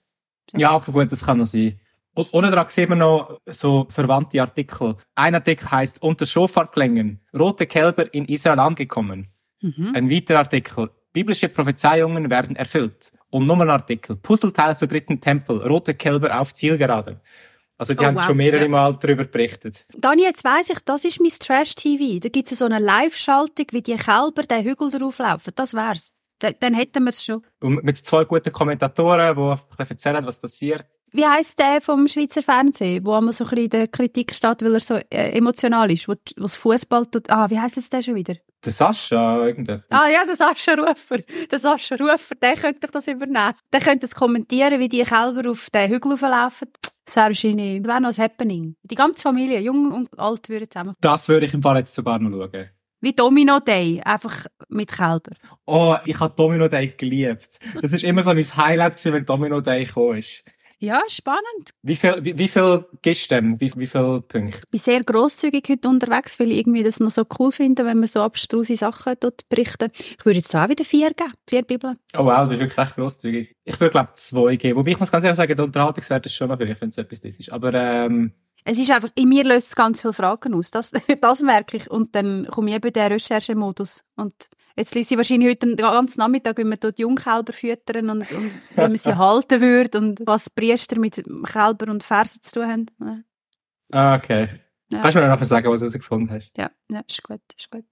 [0.54, 1.80] ja, gut, das kann noch sein.
[2.14, 4.96] Und ohne dran sehen wir noch so verwandte Artikel.
[5.14, 9.28] Ein Artikel heißt Unter Schofarklängen, rote Kälber in Israel angekommen.
[9.60, 9.92] Mhm.
[9.94, 13.12] Ein weiterer Artikel, biblische Prophezeiungen werden erfüllt.
[13.28, 17.20] Und nochmal ein Artikel, Puzzleteil für dritten Tempel, rote Kälber auf Zielgerade.
[17.78, 18.24] Also die oh, haben wow.
[18.24, 18.68] schon mehrere.
[18.68, 19.84] Mal darüber berichtet.
[19.94, 22.20] Dani, jetzt weiss ich, das ist mein Trash-TV.
[22.20, 25.52] Da gibt es so eine Live-Schaltung, wie die Kälber den Hügel drauf laufen.
[25.54, 27.42] Das wär's dann hätten wir es schon.
[27.60, 30.86] Und mit zwei guten Kommentatoren, die erzählen, was passiert.
[31.12, 34.62] Wie heisst der vom Schweizer Fernsehen, wo immer so ein bisschen in der Kritik steht,
[34.62, 37.30] weil er so äh, emotional ist, wo, wo das Fußball tut?
[37.30, 38.34] Ah, wie heisst jetzt der schon wieder?
[38.64, 39.86] Der Sascha, irgendetwas.
[39.90, 41.18] Ah ja, der Sascha Rufer.
[41.50, 43.54] Der Sascha Rufer, der könnte doch das übernehmen.
[43.72, 46.68] Der könnte es kommentieren, wie die Kälber auf den Hügel laufen.
[47.04, 48.76] Das wäre wahrscheinlich, das wäre noch ein Happening.
[48.82, 50.94] Die ganze Familie, jung und alt, würden zusammen.
[51.00, 52.70] Das würde ich im Fall jetzt sogar noch schauen.
[53.06, 55.30] Wie Domino Day, einfach mit Kälber.
[55.64, 57.60] Oh, ich habe Domino Day geliebt.
[57.80, 60.42] Das ist immer so mein Highlight gewesen, wenn Domino Day gekommen ist.
[60.80, 61.70] Ja, spannend.
[61.82, 63.40] Wie viel, wie, wie viel gibst du?
[63.60, 64.58] Wie, wie viele Punkte?
[64.58, 68.00] Ich bin sehr grosszügig heute unterwegs, weil ich irgendwie das noch so cool finde, wenn
[68.00, 69.92] man so abstruse Sachen dort berichten.
[69.94, 71.32] Ich würde jetzt auch wieder vier geben.
[71.48, 71.98] Vier Bibeln.
[72.18, 73.54] Oh wow, du bist wirklich recht grosszügig.
[73.62, 74.80] Ich würde, glaube zwei geben.
[74.80, 77.36] Wobei ich muss ganz ehrlich sagen, der Unterhaltungswert ist schon natürlich, wenn es etwas das
[77.36, 77.52] ist.
[77.52, 78.32] Aber, ähm,
[78.68, 80.72] Es ist einfach, in mir löst es ganz viele Fragen aus.
[80.72, 81.88] Das, das merke ich.
[81.88, 84.02] Und dann komme ich eben in den Recherchemodus.
[84.16, 84.34] Und
[84.76, 88.50] jetzt lese ich wahrscheinlich heute den ganzen Nachmittag, wie man dort Jungkälber füttern und, und
[88.74, 93.24] wie man sie halten würde und was Priester mit Kälber und Fersen zu tun haben.
[93.92, 94.48] Ah, okay.
[94.92, 95.00] Ja.
[95.00, 96.50] Kannst du mir noch sagen, was du herausgefunden hast?
[96.56, 97.84] Ja, ja, ist gut, ist gut.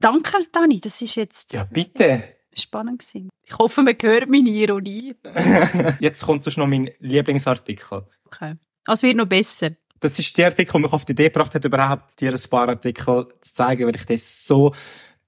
[0.00, 2.24] Danke, Dani, das ist jetzt Ja, bitte.
[2.52, 3.30] spannend gewesen.
[3.44, 5.14] Ich hoffe, man hört meine Ironie.
[6.00, 8.02] Jetzt kommt sonst noch mein Lieblingsartikel.
[8.26, 8.54] Okay.
[8.86, 9.70] Es wird noch besser.
[10.04, 12.68] Das ist der Artikel, der mich auf die Idee gebracht hat, überhaupt dir ein paar
[12.68, 14.74] Artikel zu zeigen, weil ich das so...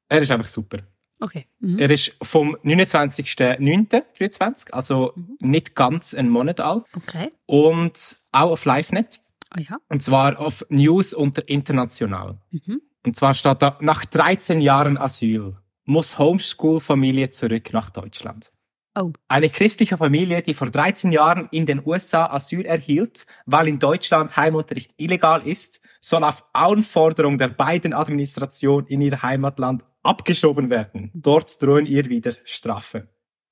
[0.06, 0.80] Er ist einfach super.
[1.18, 1.46] Okay.
[1.60, 1.78] Mhm.
[1.78, 6.84] Er ist vom 29.09.23, also nicht ganz einen Monat alt.
[6.94, 7.32] Okay.
[7.46, 9.18] Und auch auf LiveNet.
[9.48, 9.78] Ah ja.
[9.88, 12.36] Und zwar auf News unter International.
[12.50, 12.82] Mhm.
[13.06, 18.52] Und zwar steht da, nach 13 Jahren Asyl muss Homeschool-Familie zurück nach Deutschland.
[18.98, 19.12] Oh.
[19.28, 24.36] Eine christliche Familie, die vor 13 Jahren in den USA Asyl erhielt, weil in Deutschland
[24.36, 31.10] Heimunterricht illegal ist, soll auf Anforderung der beiden Administration in ihr Heimatland abgeschoben werden.
[31.12, 33.08] Dort drohen ihr wieder Strafe.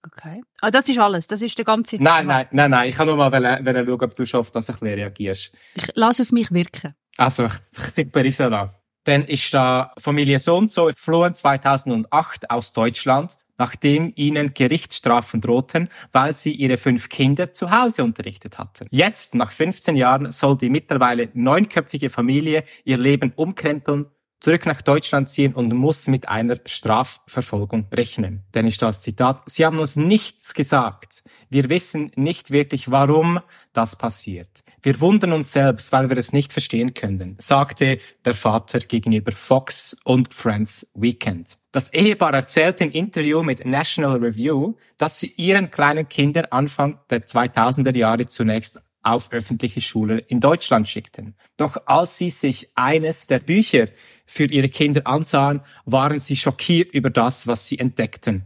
[0.07, 0.42] Okay.
[0.61, 1.26] Ah, das ist alles.
[1.26, 1.96] Das ist der ganze.
[2.02, 2.88] Nein, nein, nein, nein.
[2.88, 5.52] Ich kann nur mal wollen, wollen schauen, ob du schon auf das ein bisschen reagierst.
[5.74, 6.94] Ich lasse auf mich wirken.
[7.16, 8.74] Also, ich, tippe Isela.
[9.04, 15.88] Dann ist da Familie so und so flohen 2008 aus Deutschland, nachdem ihnen Gerichtsstrafen drohten,
[16.12, 18.86] weil sie ihre fünf Kinder zu Hause unterrichtet hatten.
[18.90, 24.06] Jetzt, nach 15 Jahren, soll die mittlerweile neunköpfige Familie ihr Leben umkrempeln,
[24.44, 28.44] zurück nach Deutschland ziehen und muss mit einer Strafverfolgung rechnen.
[28.52, 31.24] Denn ist das Zitat, Sie haben uns nichts gesagt.
[31.48, 33.40] Wir wissen nicht wirklich, warum
[33.72, 34.62] das passiert.
[34.82, 39.96] Wir wundern uns selbst, weil wir es nicht verstehen können, sagte der Vater gegenüber Fox
[40.04, 41.56] und Friends Weekend.
[41.74, 47.26] Das Ehepaar erzählt im Interview mit National Review, dass sie ihren kleinen Kindern Anfang der
[47.26, 51.34] 2000er Jahre zunächst auf öffentliche Schulen in Deutschland schickten.
[51.56, 53.87] Doch als sie sich eines der Bücher
[54.24, 58.44] für ihre Kinder ansahen, waren sie schockiert über das, was sie entdeckten.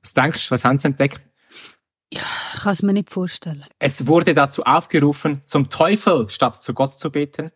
[0.00, 1.22] Was denkst du, was haben sie entdeckt?
[2.08, 3.64] Ich kann es mir nicht vorstellen.
[3.80, 7.50] Es wurde dazu aufgerufen, zum Teufel statt zu Gott zu beten,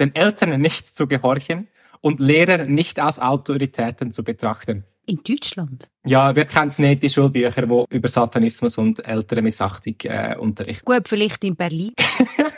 [0.00, 1.68] den Eltern nicht zu gehorchen
[2.00, 4.84] und Lehrer nicht als Autoritäten zu betrachten.
[5.06, 5.88] In Deutschland?
[6.04, 10.84] Ja, wir kennen nicht die Schulbücher, die über Satanismus und ältere Missachtung äh, unterrichten.
[10.84, 11.92] Gut, vielleicht in Berlin.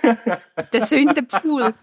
[0.73, 1.75] der Sündenpfuhl.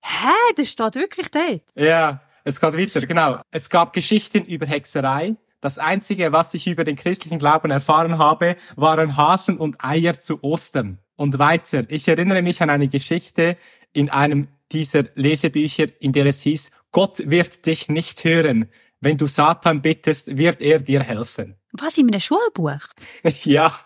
[0.00, 0.52] Hä?
[0.56, 1.62] Das steht wirklich dort?
[1.74, 3.40] Ja, es geht weiter, genau.
[3.50, 5.36] Es gab Geschichten über Hexerei.
[5.60, 10.44] Das Einzige, was ich über den christlichen Glauben erfahren habe, waren Hasen und Eier zu
[10.44, 10.98] Ostern.
[11.16, 11.84] Und weiter.
[11.88, 13.56] Ich erinnere mich an eine Geschichte
[13.92, 18.70] in einem dieser Lesebücher, in der es hieß, Gott wird dich nicht hören.
[19.00, 21.56] Wenn du Satan bittest, wird er dir helfen.
[21.72, 22.86] Was, in einem Schulbuch?
[23.42, 23.76] ja,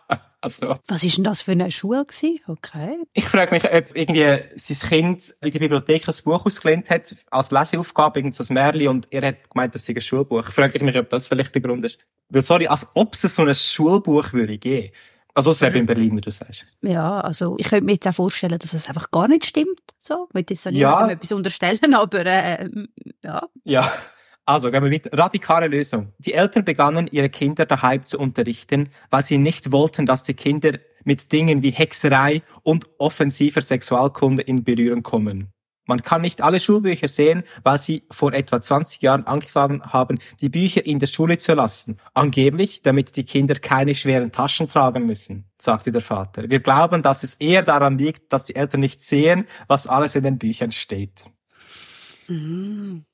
[0.42, 0.78] also.
[0.86, 2.40] Was ist denn das für eine Schule gewesen?
[2.46, 2.98] Okay.
[3.14, 7.50] Ich frage mich, ob irgendwie sein Kind in der Bibliothek ein Buch ausgelehnt hat, als
[7.50, 10.44] Leseaufgabe, irgend so ein Märchen, und er hat gemeint, das sei ein Schulbuch.
[10.52, 11.98] Frage ich mich, ob das vielleicht der Grund ist.
[12.28, 14.92] Weil, sorry, als ob es so ein Schulbuch würde geben.
[15.38, 16.66] Also, es wäre in Berlin, wie du sagst.
[16.82, 19.80] Ja, also ich könnte mir jetzt auch vorstellen, dass es einfach gar nicht stimmt.
[19.98, 20.70] So, ich will jetzt Ja.
[20.72, 22.68] niemandem etwas unterstellen, aber äh,
[23.22, 23.42] ja.
[23.64, 23.92] Ja.
[24.44, 25.16] Also, gehen wir weiter.
[25.16, 26.12] Radikale Lösung.
[26.18, 30.72] Die Eltern begannen, ihre Kinder daheim zu unterrichten, weil sie nicht wollten, dass die Kinder
[31.04, 35.52] mit Dingen wie Hexerei und offensiver Sexualkunde in Berührung kommen.
[35.88, 40.50] Man kann nicht alle Schulbücher sehen, weil sie vor etwa 20 Jahren angefangen haben, die
[40.50, 41.96] Bücher in der Schule zu lassen.
[42.14, 46.50] Angeblich, damit die Kinder keine schweren Taschen tragen müssen, sagte der Vater.
[46.50, 50.22] Wir glauben, dass es eher daran liegt, dass die Eltern nicht sehen, was alles in
[50.22, 51.24] den Büchern steht.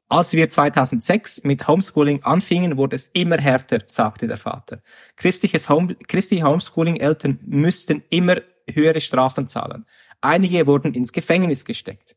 [0.08, 4.82] Als wir 2006 mit Homeschooling anfingen, wurde es immer härter, sagte der Vater.
[5.14, 8.36] Christliches Home, christliche Homeschooling-Eltern müssten immer
[8.68, 9.86] höhere Strafen zahlen.
[10.20, 12.16] Einige wurden ins Gefängnis gesteckt.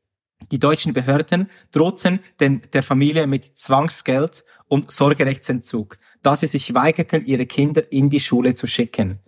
[0.51, 7.25] Die deutschen Behörden drohten den, der Familie mit Zwangsgeld und Sorgerechtsentzug, da sie sich weigerten,
[7.25, 9.19] ihre Kinder in die Schule zu schicken.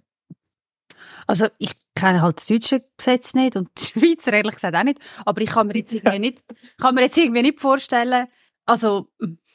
[1.28, 5.00] Also ich kenne halt das deutsche Gesetz nicht und die Schweizer ehrlich gesagt auch nicht,
[5.26, 6.44] aber ich kann mir jetzt irgendwie nicht,
[6.78, 8.28] kann mir jetzt irgendwie nicht vorstellen,
[8.66, 9.10] also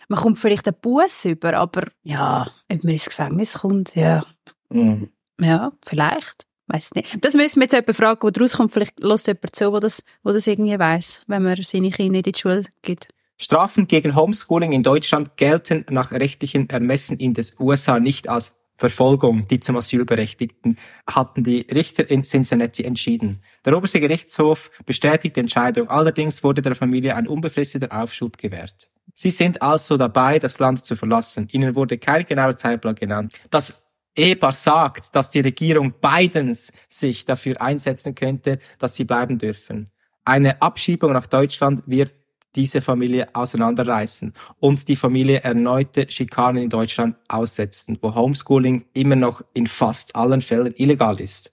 [0.08, 4.22] man kommt vielleicht einen Bus über, aber ja, ob man ins Gefängnis kommt, ja,
[4.70, 5.10] Mhm.
[5.40, 6.46] ja, vielleicht.
[6.66, 7.18] Weiß nicht.
[7.20, 8.72] Das müssen wir jetzt jemanden fragen, der rauskommt.
[8.72, 12.22] Vielleicht lässt jemand zu, der das, wo das irgendwie weiss, wenn man seine Kinder in
[12.22, 13.08] die Schule gibt.
[13.36, 19.46] Strafen gegen Homeschooling in Deutschland gelten nach rechtlichen Ermessen in des USA nicht als Verfolgung,
[19.48, 23.40] die zum Asylberechtigten, hatten die Richter in Cincinnati entschieden.
[23.64, 28.90] Der oberste Gerichtshof bestätigt die Entscheidung, allerdings wurde der Familie ein unbefristeter Aufschub gewährt.
[29.14, 31.48] Sie sind also dabei, das Land zu verlassen.
[31.52, 33.32] Ihnen wurde kein genauer Zeitplan genannt.
[33.50, 33.83] Das
[34.16, 39.90] Ehepaar sagt, dass die Regierung Bidens sich dafür einsetzen könnte, dass sie bleiben dürfen.
[40.24, 42.14] Eine Abschiebung nach Deutschland wird
[42.54, 49.42] diese Familie auseinanderreißen und die Familie erneute Schikanen in Deutschland aussetzen, wo Homeschooling immer noch
[49.54, 51.52] in fast allen Fällen illegal ist.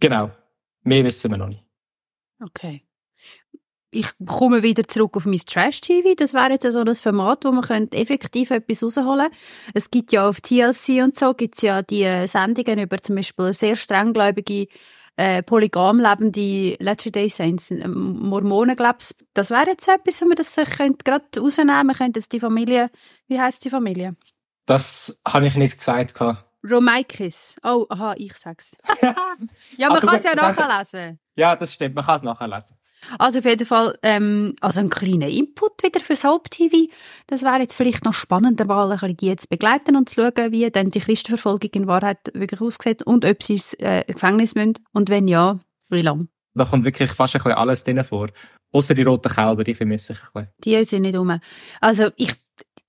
[0.00, 0.30] Genau.
[0.82, 1.64] Mehr wissen wir noch nicht.
[2.40, 2.87] Okay.
[3.90, 6.14] Ich komme wieder zurück auf mein Trash-TV.
[6.16, 9.28] Das wäre jetzt so ein Format, wo man könnte effektiv etwas rausholen
[9.72, 13.76] Es gibt ja auf TLC und so gibt's ja die Sendungen über zum Beispiel sehr
[13.76, 14.66] strenggläubige
[15.18, 20.54] äh, polygam lebende Latter-day Saints, äh, Mormonen, glaubst Das wäre jetzt etwas, wenn man das
[20.54, 22.20] gerade rausnehmen könnte.
[22.20, 22.90] Jetzt die Familie,
[23.26, 24.14] wie heißt die Familie?
[24.66, 26.14] Das habe ich nicht gesagt.
[26.68, 27.56] Romaikis.
[27.64, 28.72] Oh, aha, ich sag's.
[29.02, 29.14] ja,
[29.88, 31.18] man also, kann es ja nachlesen.
[31.36, 32.76] Ja, das stimmt, man kann es nachlesen.
[33.18, 36.92] Also auf jeden Fall, ähm, also ein kleiner Input wieder fürs Haupt-TV.
[37.26, 40.70] Das wäre jetzt vielleicht noch spannender, mal ein bisschen zu begleiten und zu schauen, wie
[40.70, 45.08] dann die Christenverfolgung in Wahrheit wirklich aussieht und ob sie ins äh, Gefängnis müssen und
[45.08, 45.58] wenn ja,
[45.88, 46.28] wie lange.
[46.54, 48.28] Da kommt wirklich fast ein bisschen alles drin vor.
[48.72, 50.52] Außer die roten Kälber, die vermisse ich ein bisschen.
[50.64, 51.40] Die sind nicht um.
[51.80, 52.34] Also ich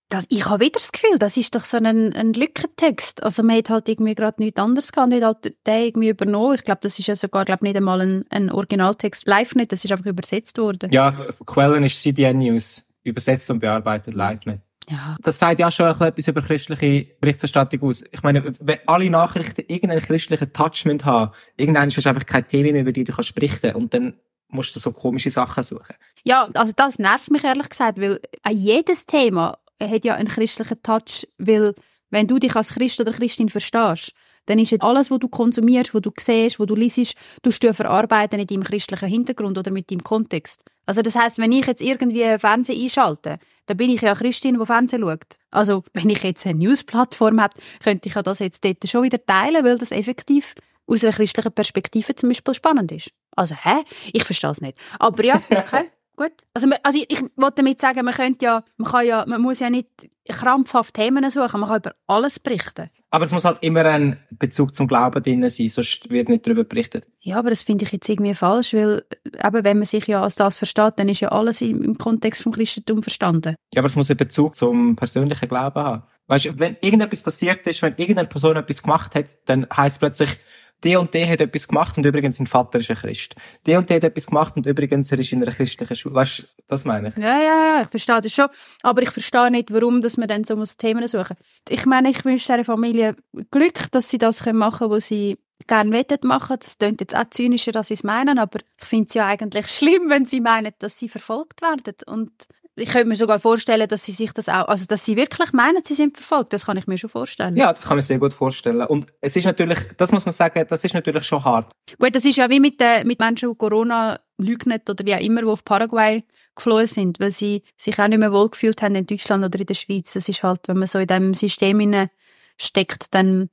[0.10, 3.22] das, ich habe wieder das Gefühl, das ist doch so ein, ein Lückentext.
[3.22, 6.56] Also man hat halt irgendwie gerade nichts anderes gehabt, nicht halt den irgendwie übernommen.
[6.56, 9.86] Ich glaube, das ist ja sogar glaub, nicht einmal ein, ein Originaltext live nicht, das
[9.86, 10.92] ist einfach übersetzt worden.
[10.92, 11.12] Ja,
[11.46, 14.60] Quellen ist CBN News, übersetzt und bearbeitet live nicht.
[14.90, 15.16] Ja.
[15.22, 18.04] Das sagt ja schon etwas über christliche Berichterstattung aus.
[18.12, 22.82] Ich meine, wenn alle Nachrichten irgendeinen christlichen Touch haben, irgendwann ist einfach kein Thema mehr,
[22.82, 24.16] über die du kannst berichten und dann
[24.48, 25.96] musst du so komische Sachen suchen.
[26.24, 28.20] Ja, also das nervt mich ehrlich gesagt, weil
[28.50, 31.74] jedes Thema hat ja einen christlichen Touch, weil
[32.10, 34.14] wenn du dich als Christ oder Christin verstehst,
[34.46, 38.40] dann ist alles, was du konsumierst, was du siehst, was du liest, du du verarbeiten
[38.40, 40.64] in deinem christlichen Hintergrund oder mit deinem Kontext.
[40.88, 43.38] Also das heißt, wenn ich jetzt irgendwie Fernsehen einschalte,
[43.68, 45.38] dann bin ich ja Christin, die Fernsehen schaut.
[45.52, 49.24] Also wenn ich jetzt eine Newsplattform habe, könnte ich ja das jetzt dort schon wieder
[49.24, 50.56] teilen, weil das effektiv
[50.88, 53.12] aus einer christlichen Perspektive zum Beispiel spannend ist.
[53.36, 53.84] Also, hä?
[54.12, 54.78] Ich verstehe es nicht.
[54.98, 55.92] Aber ja, okay.
[56.20, 56.34] Gut.
[56.54, 59.62] Also, also ich, ich wollte damit sagen, man könnte ja, man kann ja, man muss
[59.62, 59.88] ja nicht
[60.28, 62.90] krampfhaft Themen suchen, man kann über alles berichten.
[63.10, 66.66] Aber es muss halt immer ein Bezug zum Glauben drin sein, sonst wird nicht darüber
[66.66, 67.08] berichtet.
[67.22, 70.36] Ja, aber das finde ich jetzt irgendwie falsch, weil eben, wenn man sich ja als
[70.36, 73.56] das versteht, dann ist ja alles im, Kontext vom Christentum verstanden.
[73.74, 76.04] Ja, aber es muss einen Bezug zum persönlichen Glauben haben.
[76.28, 80.38] Weißt du, wenn irgendetwas passiert ist, wenn irgendeine Person etwas gemacht hat, dann heißt plötzlich,
[80.84, 83.36] der und der hat etwas gemacht und übrigens sein Vater ist ein Christ.
[83.66, 86.16] Der und der hat etwas gemacht und übrigens er ist in einer christlichen Schule.
[86.16, 87.18] Weißt du, das meine ich?
[87.18, 88.48] Ja, ja, ja, ich verstehe das schon.
[88.84, 91.36] Aber ich verstehe nicht, warum dass man dann so Themen suchen
[91.68, 93.16] Ich meine, ich wünsche dieser Familie
[93.52, 95.38] Glück, dass sie das machen können, was sie
[95.68, 96.58] gerne wettet machen.
[96.60, 99.68] Das klingt jetzt auch zynischer, als sie es meinen, aber ich finde es ja eigentlich
[99.68, 101.96] schlimm, wenn sie meinen, dass sie verfolgt werden.
[102.06, 102.32] Und
[102.80, 105.84] ich könnte mir sogar vorstellen, dass sie sich das auch, also dass sie wirklich meinen,
[105.84, 106.54] sie sind verfolgt.
[106.54, 107.56] Das kann ich mir schon vorstellen.
[107.56, 108.82] Ja, das kann ich sehr gut vorstellen.
[108.82, 111.72] Und es ist natürlich, das muss man sagen, das ist natürlich schon hart.
[111.98, 115.20] Gut, das ist ja wie mit, den, mit Menschen, die Corona leugnen oder wie auch
[115.20, 116.24] immer, die auf Paraguay
[116.56, 119.74] geflohen sind, weil sie sich auch nicht mehr wohlgefühlt haben in Deutschland oder in der
[119.74, 120.14] Schweiz.
[120.14, 122.10] Das ist halt, wenn man so in diesem System
[122.58, 123.50] steckt, dann,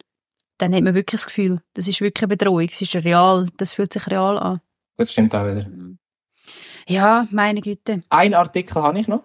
[0.59, 2.69] dann hat man wirklich das Gefühl, das ist wirklich eine Bedrohung.
[2.71, 4.61] Es ist real, das fühlt sich real an.
[4.97, 5.67] Das stimmt auch wieder.
[6.89, 8.03] Ja, meine Güte.
[8.11, 9.25] Ein Artikel habe ich noch.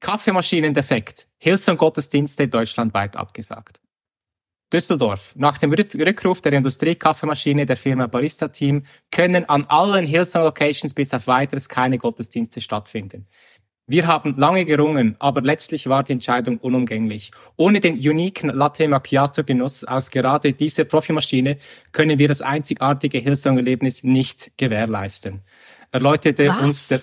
[0.00, 1.28] Kaffeemaschinendefekt.
[1.38, 3.80] Hillsong-Gottesdienste deutschlandweit abgesagt.
[4.72, 5.32] Düsseldorf.
[5.36, 11.12] Nach dem Rückruf der Industriekaffeemaschine der Firma Barista Team können an allen Hillsong Locations bis
[11.12, 13.28] auf weiteres keine Gottesdienste stattfinden.
[13.86, 17.30] Wir haben lange gerungen, aber letztlich war die Entscheidung unumgänglich.
[17.56, 21.58] Ohne den uniken Latte Macchiato Genuss aus gerade dieser Profimaschine
[21.92, 25.42] können wir das einzigartige Hillsong Erlebnis nicht gewährleisten
[25.92, 26.62] erläuterte Was?
[26.62, 27.00] uns der,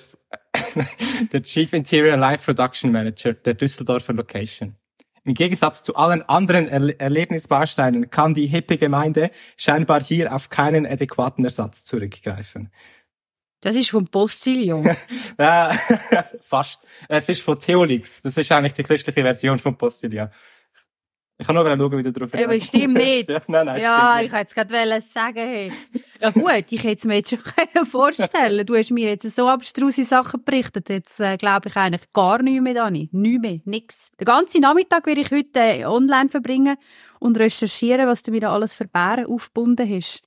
[1.32, 4.76] der Chief Interior Life Production Manager der Düsseldorfer Location.
[5.24, 10.86] Im Gegensatz zu allen anderen er Erlebnisbausteinen kann die hippe Gemeinde scheinbar hier auf keinen
[10.86, 12.72] adäquaten Ersatz zurückgreifen.
[13.62, 14.90] Das ist vom Postillon.
[15.40, 15.72] ja,
[16.42, 16.80] fast.
[17.10, 18.22] Es ist von Theolix.
[18.22, 20.30] Das ist eigentlich die christliche Version vom Postillon.
[21.42, 22.74] Ich kann nur schauen, wie du drauf reagierst.
[22.74, 23.30] Aber stimmt nicht.
[23.30, 25.72] ja, nein, nein, ja ich hätte es gerade sagen hey.
[26.20, 27.40] Ja gut, ich hätte es mir jetzt schon
[27.86, 30.90] vorstellen Du hast mir jetzt so abstruse Sachen berichtet.
[30.90, 33.08] Jetzt äh, glaube ich eigentlich gar nichts mehr, Dani.
[33.14, 34.12] Nichts mehr, nix.
[34.20, 36.76] Den ganzen Nachmittag werde ich heute äh, online verbringen
[37.22, 40.22] und recherchieren, was du mir da alles für Bären aufgebunden hast.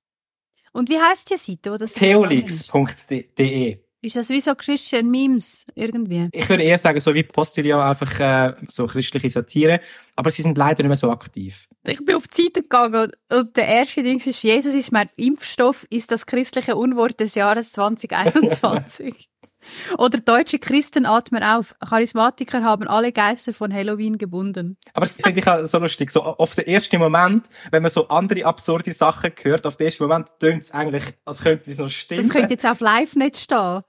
[0.72, 6.29] Und wie heisst die Seite, wo das Theolix.de ist das wie so Christian Memes irgendwie?
[6.33, 9.81] Ich würde eher sagen, so wie Postillon einfach äh, so christliche Satire,
[10.17, 11.69] aber sie sind leider nicht mehr so aktiv.
[11.87, 15.87] Ich bin auf die Seite gegangen und der erste Ding ist, Jesus ist mein Impfstoff,
[15.88, 19.29] ist das christliche Unwort des Jahres 2021.
[19.98, 21.75] Oder deutsche Christen atmen auf.
[21.81, 24.77] Charismatiker haben alle Geister von Halloween gebunden.
[24.94, 26.11] Aber das finde ich auch so lustig.
[26.11, 30.05] So, auf den ersten Moment, wenn man so andere absurde Sachen hört, auf den ersten
[30.05, 32.22] Moment tönt es eigentlich, als könnte es noch stimmen.
[32.22, 33.83] Das könnte jetzt auf live nicht stehen.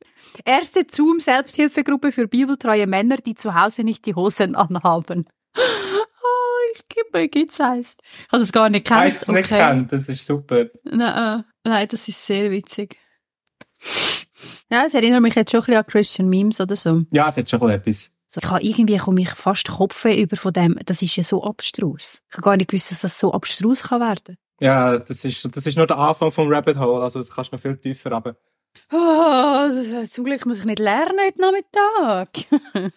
[0.45, 5.25] Erste Zoom-Selbsthilfegruppe für bibeltreue Männer, die zu Hause nicht die Hosen anhaben.
[6.25, 7.97] Oh, ich gebe mir gibt's eins.
[8.25, 8.89] Ich habe das gar nicht.
[8.89, 9.57] Hast du es nicht Okay.
[9.61, 9.91] kennt?
[9.91, 10.65] Das ist super.
[10.85, 12.97] Nein, äh, nein, das ist sehr witzig.
[14.71, 17.03] Ja, es erinnert mich jetzt schon ein bisschen an Christian Memes oder so.
[17.11, 18.11] Ja, es hat schon etwas.
[18.27, 20.79] So, ich habe irgendwie komme ich fast Kopfweh über von dem.
[20.85, 22.21] Das ist ja so abstrus.
[22.29, 24.37] Ich habe gar nicht gewusst, dass das so abstrus kann werden.
[24.59, 27.55] Ja, das ist, das ist nur der Anfang vom Rabbit Hole, also das kannst du
[27.55, 28.35] noch viel tiefer runter.
[28.91, 32.29] Oh, zum Glück muss ich nicht lernen heute Nachmittag.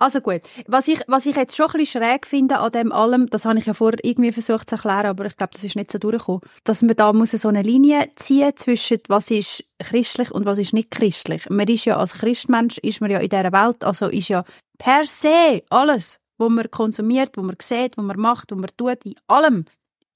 [0.00, 3.28] also gut, was ich, was ich jetzt schon ein bisschen schräg finde an dem allem,
[3.28, 5.92] das habe ich ja vorher irgendwie versucht zu erklären, aber ich glaube, das ist nicht
[5.92, 10.44] so durchgekommen, dass man da muss so eine Linie ziehen zwischen was ist christlich und
[10.44, 11.48] was ist nicht christlich.
[11.50, 14.44] Man ist ja als Christmensch, ist man ja in dieser Welt, also ist ja
[14.78, 19.04] per se alles, was man konsumiert, was man sieht, was man macht, was man tut,
[19.04, 19.64] in allem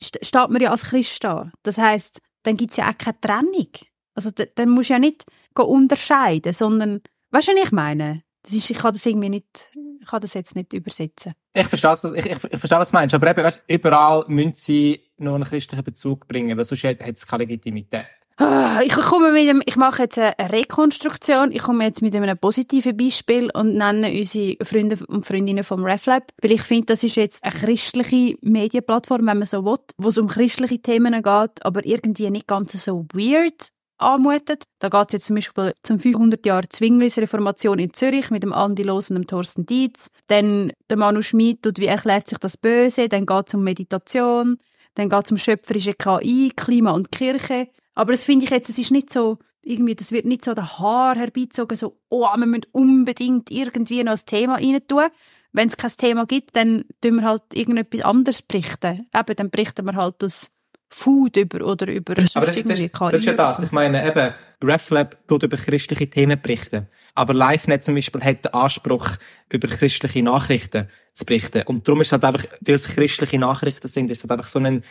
[0.02, 1.50] st- steht man ja als Christ da.
[1.62, 3.68] Das heißt, dann gibt es ja auch keine Trennung.
[4.14, 5.24] Also dann musst du ja nicht
[5.56, 8.22] unterscheiden, sondern, weißt du, was ich meine?
[8.42, 9.70] Das ist, ich kann das irgendwie nicht,
[10.00, 11.34] ich kann das jetzt nicht übersetzen.
[11.54, 14.54] Ich verstehe, was, ich, ich, ich verstehe, was du meinst, aber eben, weißt, überall müssen
[14.54, 18.06] sie noch einen christlichen Bezug bringen, weil sonst hat hat es keine Legitimität.
[18.38, 21.52] Ah, Ich komme mit dem, ich mache jetzt eine Rekonstruktion.
[21.52, 26.24] Ich komme jetzt mit einem positiven Beispiel und nenne unsere Freunde und Freundinnen vom RefLab,
[26.42, 30.18] weil ich finde, das ist jetzt eine christliche Medienplattform, wenn man so will, wo es
[30.18, 34.64] um christliche Themen geht, aber irgendwie nicht ganz so weird anmutet.
[34.78, 38.82] Da geht es jetzt zum Beispiel zum 500 Jahre Zwinglis-Reformation in Zürich mit dem Andi
[38.82, 40.08] Los und dem Thorsten Dietz.
[40.26, 43.08] Dann der Manu Schmid und wie erklärt sich das Böse.
[43.08, 44.58] Dann geht es um Meditation.
[44.94, 47.68] Dann geht es um schöpferische KI, Klima und Kirche.
[47.94, 50.78] Aber das finde ich jetzt, es ist nicht so, irgendwie, das wird nicht so der
[50.78, 55.04] Haar herbeizogen, so, oh, wir müssen unbedingt irgendwie noch ein Thema rein tun.
[55.52, 59.06] Wenn es kein Thema gibt, dann tun wir halt irgendetwas anderes berichten.
[59.14, 60.50] Eben, dann berichten wir halt aus
[60.94, 63.62] Food über oder über Aber das, das, irgendwie ist- das ist ja das.
[63.62, 66.86] Ich meine, eben, RefLab tut über christliche Themen berichten.
[67.14, 69.08] Aber LiveNet zum Beispiel hat den Anspruch,
[69.50, 71.62] über christliche Nachrichten zu berichten.
[71.62, 74.46] Und darum ist es halt einfach, weil es christliche Nachrichten sind, ist es halt einfach
[74.46, 74.82] so ein,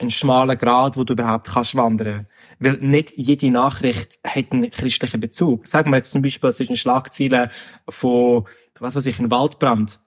[0.00, 2.26] ein schmaler Grad, wo du überhaupt kannst wandern.
[2.58, 5.66] Weil nicht jede Nachricht hat einen christlichen Bezug.
[5.66, 7.50] Sagen wir jetzt zum Beispiel, es ist eine Schlagzeile
[7.88, 8.46] von,
[8.80, 10.00] was weiß ich, ein Waldbrand.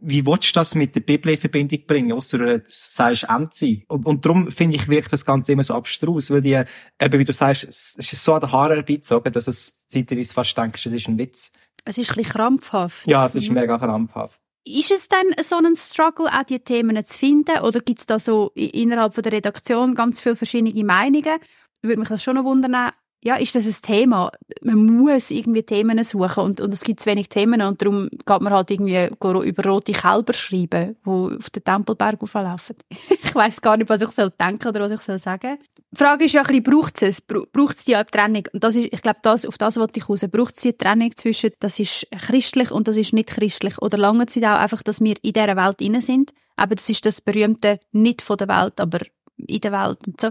[0.00, 3.84] Wie willst du das mit der Bibel in Verbindung bringen, ausser du sagst Endzeit?
[3.88, 6.52] Und, und darum finde ich, wirkt das Ganze immer so abstrus, weil die,
[7.00, 10.56] eben wie du sagst, es ist so an den Haaren herbeizogen, dass es zeitweise fast
[10.56, 11.52] denkst, es ist ein Witz.
[11.84, 13.06] Es ist ein bisschen krampfhaft.
[13.06, 13.54] Ja, es ist Mhm.
[13.54, 14.40] mega krampfhaft.
[14.64, 17.58] Ist es dann so ein Struggle, auch die Themen zu finden?
[17.60, 21.38] Oder gibt es da so innerhalb von der Redaktion ganz viele verschiedene Meinungen?
[21.82, 22.90] Würde mich das schon noch wundern.
[23.22, 24.30] Ja, ist das ein Thema?
[24.62, 28.40] Man muss irgendwie Themen suchen und, und es gibt zu wenig Themen und darum geht
[28.40, 29.08] man halt irgendwie
[29.46, 32.76] über rote Kälber schreiben, die auf den Tempelberg auflaufen.
[33.22, 35.58] ich weiß gar nicht, was ich soll denken oder was ich soll sagen.
[35.92, 37.20] Die Frage ist ja ein bisschen, braucht es?
[37.20, 38.44] Bra- Braucht es die Trennung?
[38.54, 40.24] Und das ist, ich glaube, das, auf das wollte ich raus.
[40.30, 43.76] Braucht es die Trennung zwischen, das ist christlich und das ist nicht christlich?
[43.82, 46.30] Oder lange es auch einfach, dass wir in dieser Welt inne sind?
[46.56, 49.00] Aber das ist das berühmte nicht von der Welt, aber
[49.36, 50.30] in der Welt und so.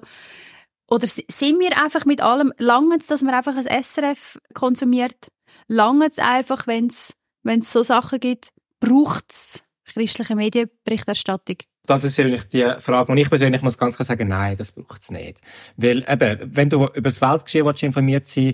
[0.89, 5.31] Oder si- sind wir einfach mit allem, lange dass man einfach ein SRF konsumiert?
[5.67, 7.13] Lange es einfach, wenn es
[7.71, 8.49] so Sachen gibt,
[8.79, 11.57] braucht es christliche Medienberichterstattung?
[11.85, 13.11] Das ist eigentlich die Frage.
[13.11, 15.41] Und ich persönlich muss ganz klar sagen, nein, das braucht es nicht.
[15.75, 18.53] Weil eben, wenn du über das Weltgeschehen informiert sein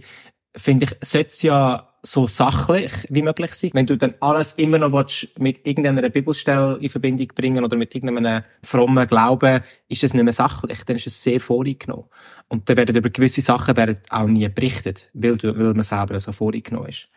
[0.55, 3.71] finde ich, sollte es ja so sachlich wie möglich sein.
[3.73, 7.95] Wenn du dann alles immer noch willst, mit irgendeiner Bibelstelle in Verbindung bringen oder mit
[7.95, 10.83] irgendeinem frommen Glauben, ist es nicht mehr sachlich.
[10.85, 12.05] Dann ist es sehr voreingenommen.
[12.47, 16.19] Und dann werden über gewisse Sachen werden auch nie berichtet, weil, du, weil man selber
[16.19, 17.09] so voreingenommen ist.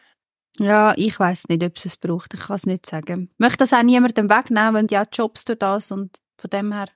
[0.59, 2.35] Ja, ich weiß nicht, ob es es braucht.
[2.35, 3.31] Ich kann es nicht sagen.
[3.33, 6.87] Ich möchte das auch niemandem wegnehmen, wenn ja Jobs durch das und von dem her.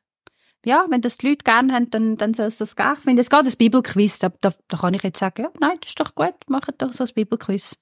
[0.65, 2.93] Ja, wenn das die Leute gerne haben, dann, dann soll es das geben.
[2.95, 4.19] Ich finde, es geht ein Bibelquiz.
[4.19, 6.93] Da, da, da kann ich jetzt sagen, ja, nein, das ist doch gut, macht doch
[6.93, 7.77] so ein Bibelquiz.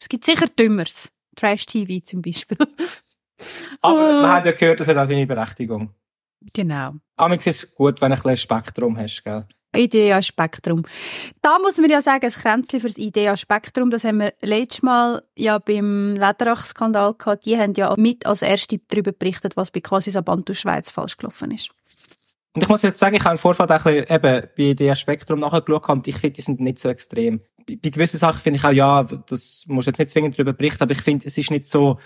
[0.00, 1.10] Es gibt sicher Dümmeres.
[1.36, 2.58] Trash-TV zum Beispiel.
[3.80, 5.94] Aber man hat ja gehört, das hat auch seine Berechtigung.
[6.52, 6.94] genau.
[7.16, 9.46] Aber es ist gut, wenn du ein bisschen Spektrum hast, gell?
[9.76, 10.84] Idea Spektrum.
[11.42, 14.82] Da muss man ja sagen, ein Kränzchen für das Idea Spektrum, das haben wir letztes
[14.82, 17.44] Mal ja beim Lederach-Skandal gehabt.
[17.44, 21.50] Die haben ja mit als Erste darüber berichtet, was bei Quasi Sabantu Schweiz falsch gelaufen
[21.50, 21.70] ist.
[22.54, 24.94] Und ich muss jetzt sagen, ich habe im Vorfeld auch ein bisschen, eben, bei der
[24.94, 27.40] Spektrum nachgeschaut und ich finde, die sind nicht so extrem.
[27.66, 30.92] Bei, gewissen Sachen finde ich auch, ja, das muss jetzt nicht zwingend darüber berichten, aber
[30.92, 31.98] ich finde, es ist nicht so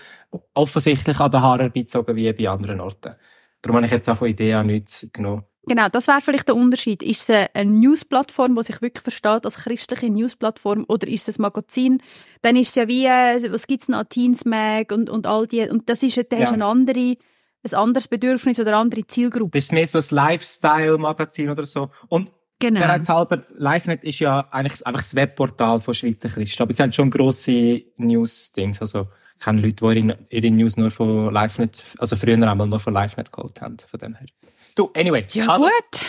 [0.53, 3.15] offensichtlich an den Haaren herbeizogen wie bei anderen Orten.
[3.61, 5.43] Darum habe ich jetzt auch von Idea nichts genommen.
[5.65, 7.01] Genau, das wäre vielleicht der Unterschied.
[7.01, 11.43] Ist es eine Newsplattform, die sich wirklich versteht als christliche Newsplattform, oder ist es ein
[11.43, 12.01] Magazin?
[12.41, 15.47] Dann ist es ja wie, äh, was gibt es noch, Teens Mag und, und all
[15.47, 16.43] die, und das ist, da ja.
[16.43, 17.15] hast eine andere,
[17.63, 19.57] ein anderes Bedürfnis oder andere Zielgruppe.
[19.57, 21.89] Das ist mehr so ein Lifestyle-Magazin oder so.
[22.09, 22.79] Und Genau.
[22.79, 26.63] halber, LiveNet ist ja eigentlich einfach das Webportal von Schweizer Christen.
[26.63, 28.79] Aber es sind schon grosse News-Dings.
[28.79, 32.93] Also, ich kenne Leute, die ihre, News nur von LiveNet, also früher einmal nur von
[32.93, 34.27] LiveNet geholt haben, von dem her.
[34.75, 35.25] Du, anyway.
[35.31, 36.05] Ja, also, gut.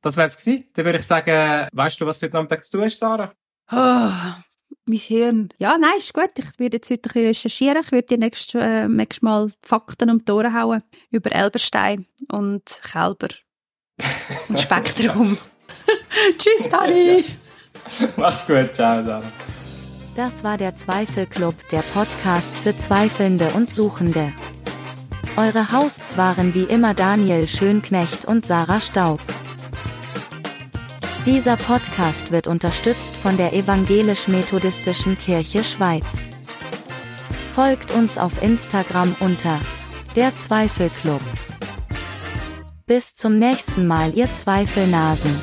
[0.00, 0.64] Das wär's gewesen.
[0.74, 3.32] Dann würde ich sagen, weißt du, was du heute Nachmittag zu tun hast, Sarah?
[3.70, 4.10] Oh,
[4.86, 5.48] mein Hirn.
[5.58, 6.30] Ja, nein, ist gut.
[6.38, 7.82] Ich werde jetzt heute ein bisschen recherchieren.
[7.82, 12.80] Ich werde dir nächstes, äh, nächstes Mal Fakten um die Ohren hauen über Elberstein und
[12.90, 13.28] Kälber
[14.48, 15.38] und Spektrum.
[16.38, 17.24] Tschüss, Dani.
[18.16, 18.74] Mach's gut.
[18.74, 19.22] Ciao, Sarah.
[20.14, 24.34] Das war der Zweifelclub, der Podcast für Zweifelnde und Suchende.
[25.38, 29.20] Eure Hosts waren wie immer Daniel Schönknecht und Sarah Staub.
[31.24, 36.26] Dieser Podcast wird unterstützt von der Evangelisch-Methodistischen Kirche Schweiz.
[37.54, 39.60] Folgt uns auf Instagram unter
[40.16, 41.20] der Zweifelclub.
[42.86, 45.40] Bis zum nächsten Mal, ihr Zweifelnasen.